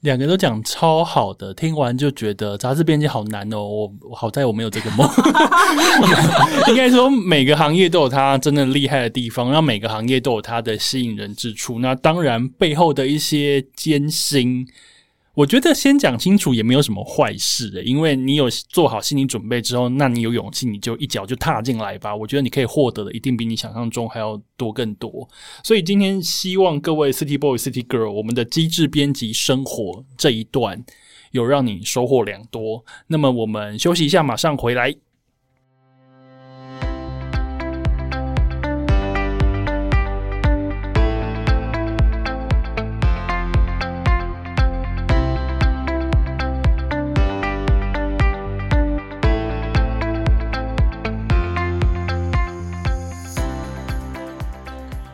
[0.00, 3.62] 两个都讲超好的，听完就觉得杂志编辑好难哦。
[3.62, 5.08] 我好在我没有这个梦。
[6.68, 11.78] 应该说每个行业都有它真的厉害的地方，那每个行业都有它的吸引人之处。
[11.80, 14.66] 那当然背后的一些艰辛。
[15.34, 22.14] 我觉得先讲清楚也没有什么坏事的，因为你有做好心理准备之后，那你有勇气，你就一脚就踏进来吧。
[22.14, 25.28] 我觉得你可以获得的一定比你想象中还要多更多。
[25.62, 30.84] 所以今天希望各位 City Boy、City Girl，我们的机智编辑生活这一段
[31.30, 32.84] 有让你收获良多。
[33.06, 34.96] 那么我们休息一下，马上回来。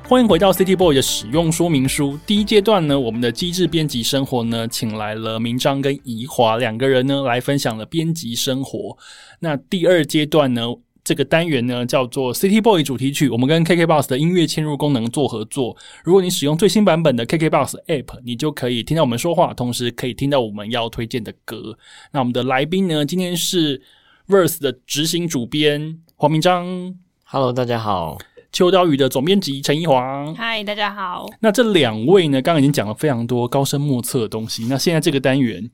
[0.09, 2.16] 欢迎回到 City Boy 的使用说明书。
[2.24, 8.96] 第一阶段呢，我们的机制编辑生活呢，请来了明章跟怡华两个人呢，来分享了编辑生活。
[9.40, 10.62] 那第二阶段呢，
[11.02, 15.76] 这个单元呢叫做 City Boy 主题曲，我们跟 KKBox 的音乐嵌入功能做合作。
[16.04, 21.76] 如果你使用最新版本的 KKBox App，你就可以听到我们说话，同时可以听到我们要推荐的歌。
[22.12, 23.82] 那我们的来宾呢，今天是
[24.28, 26.94] Verse 的执行主编黄明章。
[27.24, 28.18] Hello，大家好。
[28.57, 31.26] 秋刀鱼的总编辑陈一华，嗨，大家好。
[31.40, 34.64] 那这两位呢，刚刚已经讲了非常多高深莫测的东西。
[34.64, 35.70] 那现在这个单元，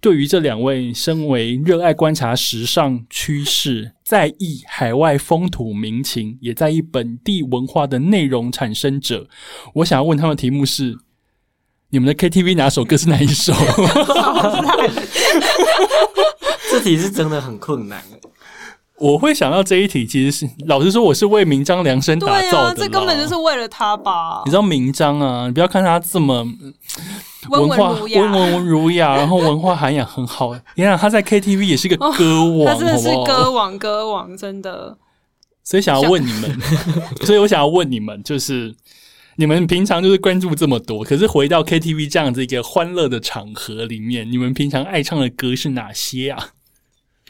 [0.00, 9.28] 对于这两位身为热爱观察时尚趋势、在意海外风土民情、也在意本地文化的内容产生者，
[9.74, 10.96] 我想要问他们题目是：
[11.90, 13.52] 你们的 KTV 哪首歌是哪一首？
[16.72, 18.02] 这题是真的很困难。
[18.98, 22.74] 我会想到这一题，其实是老实说，我是为名章量身打造的。
[22.74, 24.42] 这根本就是为了他吧？
[24.44, 25.46] 你知道名章啊？
[25.46, 26.46] 你不要看他这么
[27.50, 30.54] 文化温文儒雅， 然后文化涵养很好。
[30.76, 34.96] 你想他在 KTV 也是个歌王，他真的是歌王，歌王真的。
[35.64, 36.60] 所以想要问你们，
[37.26, 38.74] 所以我想要问你们，就是
[39.36, 46.50] 你们平常就是关注这么多，可是回到 KTV 这样子一个欢乐的场合里面，你们平常爱唱的歌是哪些啊？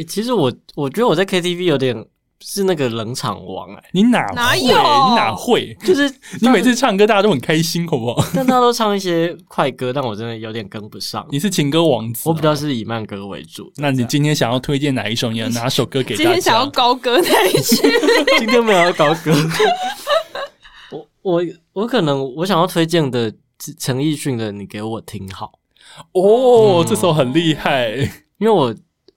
[0.06, 2.04] 其实我我觉得我在 KTV 有点
[2.40, 4.66] 是那个冷场王哎，你哪哪有？
[4.66, 4.72] 你
[5.14, 5.74] 哪会？
[5.84, 8.22] 就是 你每次唱歌大家都很开心，好不好？
[8.34, 11.24] 但大家都唱一些快歌，但我真的有点跟不上。
[11.30, 13.72] 你是情歌王子，我比较是以慢歌为主。
[13.76, 15.30] 那你今天想要推荐哪一首？
[15.30, 16.24] 你要哪首歌给大家？
[16.24, 17.76] 今天想要高歌哪一句？
[18.40, 19.32] 今天没有高歌。
[20.90, 21.42] 我我
[21.72, 23.32] 我可能我想要推荐的
[23.78, 25.52] 陈奕迅的《你给我听好》
[26.20, 27.92] 哦，这首很厉害，
[28.38, 28.74] 因为我。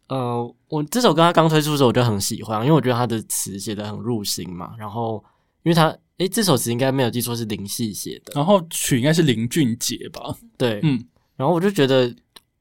[0.07, 4.73] 呃，我这首歌他刚推出的时候我就很喜欢，因为我觉得他的词写的很入心嘛。
[4.77, 5.23] 然后，
[5.63, 10.35] 因为他诶，这首词应该没有记错是林夕写的，然后曲应该是林俊杰吧？
[10.57, 11.05] 对，嗯，
[11.35, 12.13] 然后我就觉得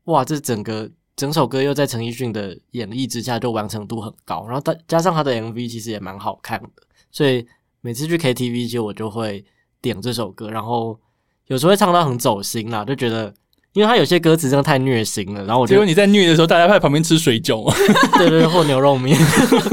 [0.04, 4.44] 哇，这整个整首歌又在陈奕迅的演绎之下，就完成度很高。
[4.46, 6.82] 然后他加上他的 MV 其实也蛮好看的，
[7.12, 7.46] 所以
[7.80, 9.44] 每次去 KTV 其实我就会
[9.80, 10.98] 点这首歌，然后
[11.46, 13.32] 有时候会唱到很走心啦，就觉得。
[13.76, 17.70] 因为他有些歌词真的太虐心了，然后我结果你在虐的时候，大家在旁边吃水饺，
[18.16, 19.14] 对对，或牛肉面，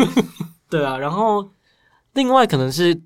[0.69, 0.97] 对啊。
[0.97, 1.49] 然后
[2.11, 3.01] 另外可能是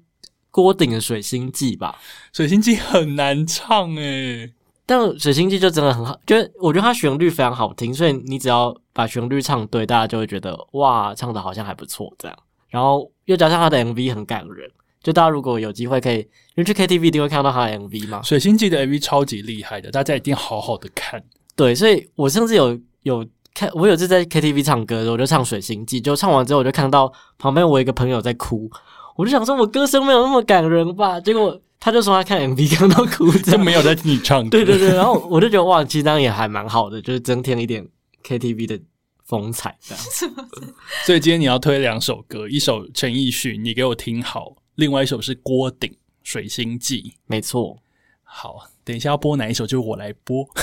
[0.49, 1.95] 郭顶的《水星记》吧，
[2.35, 4.51] 《水星记》很难唱诶，
[4.87, 12.35] 但《水星记》就真的很好，就我觉得它旋律非常好听，所以你只要把旋律唱对，大家就会觉得哇，唱的好像还不错这样。
[12.69, 14.71] 然后又加上他的 MV 很感人。
[15.08, 16.28] 就大家如果有机会可以，因
[16.58, 21.24] 为去 KTV 一定会看到他的 MV 嘛，《水星记》的 MV 超级厉害的，大家一定好好的看。
[21.55, 28.70] 对，所以我甚至有有看，我有次在 KTV 唱歌的时候，我就唱《水星记》，就唱完之后，我就看到旁边我一个朋友在哭，
[29.16, 31.22] 我就想说，我歌声没有那么感人吧？
[31.22, 34.49] 结果他就说他看 MV 看到哭，就没有在听你唱歌。
[34.49, 37.88] 对对对，然后我就觉得哇，其实这样也还蛮好的，就是增添一点
[38.26, 38.78] KTV 的
[39.24, 40.03] 风采这样。
[41.08, 44.53] 所以今天你要推两首歌，一首陈奕迅，你给我听好。
[44.78, 45.89] 另外一首是郭顶
[46.21, 47.80] 《水星记》，没错。
[48.21, 50.47] 好，等一下要播哪一首，就我来播。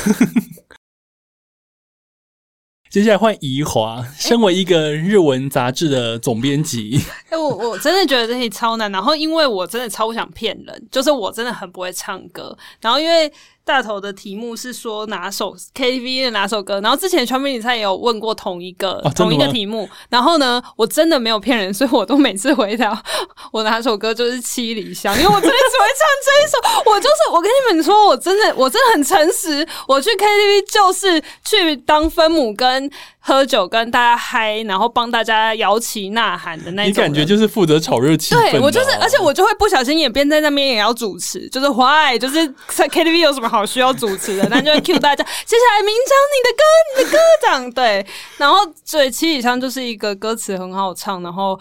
[2.88, 8.92] 接下来换怡华，身为一个日文杂志的总编辑， 哎，我我真的觉得这题超难。
[8.92, 12.56] 然后，因为我真的超想骗人，就是我真的很不会唱歌。
[12.80, 13.32] 然后，因为。
[13.64, 23.02] 大头的题目是说哪首 KTV 的哪首歌，然后之前全民比赛也有问过同一个同一个题目，然后呢，我真的没有骗人，所以我都每次回答
[23.52, 26.58] 我哪首歌就是七里香，因为我真的只会唱这一首，
[26.90, 32.90] 我就是我跟你们说，我真的我真的很诚实，我去 KTV 就是去当分母跟。
[33.26, 36.90] 喝酒跟大家嗨，然后帮大家摇旗呐喊的那种。
[36.90, 38.50] 你感觉就是负责炒热气氛。
[38.50, 45.24] 对我就是，而且我就会不小心也变在那边也要主持，就是 why，就是在 KTV 有什么好需要主持的，那就会 cue 大家。
[45.24, 46.62] 接下来明章你的歌，
[46.98, 48.06] 你的歌长对，
[48.36, 48.58] 然后
[48.90, 51.58] 对七里香就是一个歌词很好唱，然后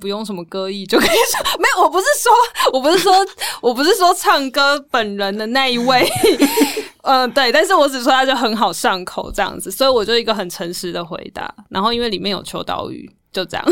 [0.00, 1.58] 不用什么歌艺就可以说。
[1.58, 2.32] 没有，我不是说，
[2.72, 3.12] 我不是说，
[3.60, 6.10] 我不是说唱歌本人的那一位。
[7.02, 11.52] 嗯，对，但是我只说它就很好上口这样子，所以我就一个很诚实的回答。
[11.68, 13.64] 然后因为里面有秋刀鱼，就这样。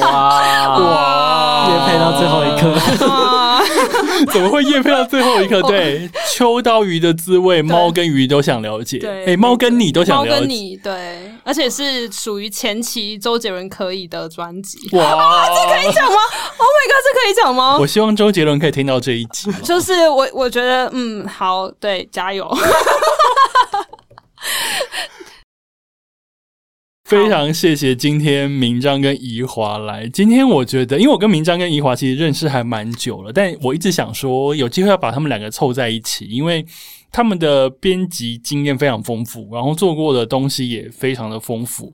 [0.00, 2.72] 哇哇，夜配到最后一刻，
[4.32, 5.60] 怎么会夜配到最后一刻？
[5.62, 8.98] 对，秋刀鱼的滋味，猫跟鱼都想了解。
[8.98, 10.30] 对，哎，猫跟你都想了解。
[10.30, 14.78] 猫跟你对，而且是属于前期周杰伦可以的专辑。
[14.92, 16.16] 哇， 这可以讲吗
[16.56, 17.76] ？Oh my god，这可以讲吗？
[17.80, 19.50] 我希望周杰伦可以听到这一集。
[19.64, 22.48] 就是我，我觉得，嗯，好，对，加油。
[27.10, 30.08] 非常谢谢今天明章跟怡华来。
[30.10, 36.64] 今天我觉得，因为我跟明章跟怡华其实认识还蛮久了，但我一直想说，有机会要把他们两个凑在一起，因为
[37.10, 41.92] 他们的编辑经验非常丰富，然后做过的东西也非常的丰富，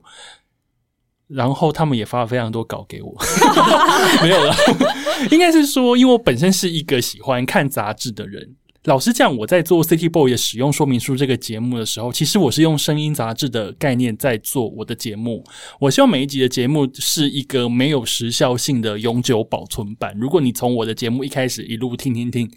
[1.27, 3.15] 然后他们也发了非常多稿给我。
[4.21, 4.55] 没有了，
[5.33, 8.47] 应该是说，因为我本身是一个喜欢看杂志的人。
[8.87, 15.43] 老实讲，我在做《City Boy》的使用说明书这个节目的时候，其实我是用声音杂志的概念在做我的节目。
[15.77, 20.15] 我希望每一集的节目是一个没有时效性的永久保存版。
[20.17, 22.49] 如果你从我的节目一开始一路听听听，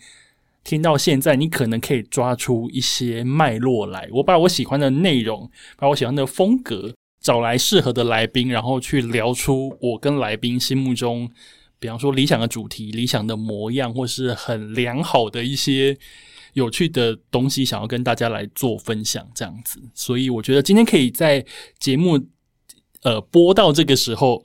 [0.62, 4.08] 听到现在，你可能可以抓出一些脉络来。
[4.12, 11.28] 我把我喜欢的内容，把我喜欢的风格，找来适合的来宾，然后去聊出我跟来宾心目中。
[11.80, 15.96] 比方说理想的主题、理想的模样，或是很良好的一些
[16.52, 19.80] 有趣的东西，想要跟大家来做分享，这样子。
[19.94, 21.44] 所以我觉得今天可以在
[21.78, 22.20] 节目
[23.02, 24.44] 呃播到这个时候、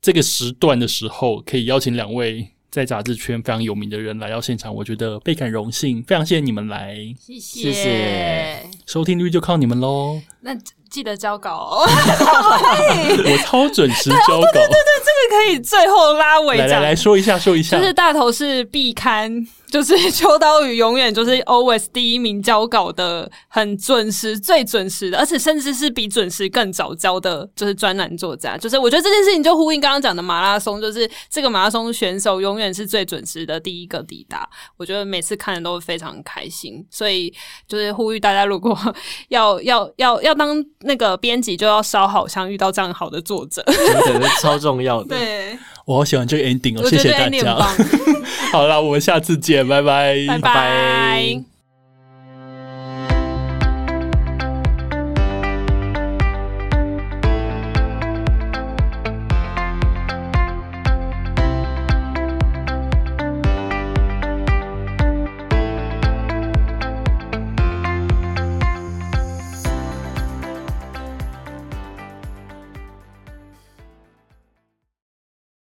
[0.00, 6.02] 这个时段的时候，可以邀请两位在杂志圈非常有名的人来到现场，我觉得倍感荣幸。
[6.02, 8.68] 非常谢谢你们来，谢谢。
[8.84, 10.20] 收听率就靠你们喽。
[10.42, 10.54] 那。
[10.90, 11.86] 记得交稿，哦。
[11.86, 14.40] 我超准时交稿。
[14.52, 16.56] 对对对，这个可以最后拉尾。
[16.56, 19.46] 来来来说一下，说一下，就是大头是必刊。
[19.70, 28.56] 就是 秋刀鱼永远就是 always 第一名交稿的，很准时，最准时的，而且甚至是比准时更早交的，就是专栏作家。
[28.56, 34.48] 就是我觉得这件事情就呼应刚刚讲的马拉松，就是这个马拉松选手永远是最准时的第一个抵达。
[34.76, 37.32] 我觉得每次看的都非常开心，所以
[37.66, 38.78] 就是呼吁大家，如果
[39.28, 45.08] 要要要要当那个编辑，就要烧好香，遇到这样好的作者，对，超重要的。
[45.18, 45.58] 对。
[45.86, 47.56] 我好喜欢这个 ending 哦，谢谢大家。
[48.52, 51.55] 好了，我们下次见，拜拜，拜拜。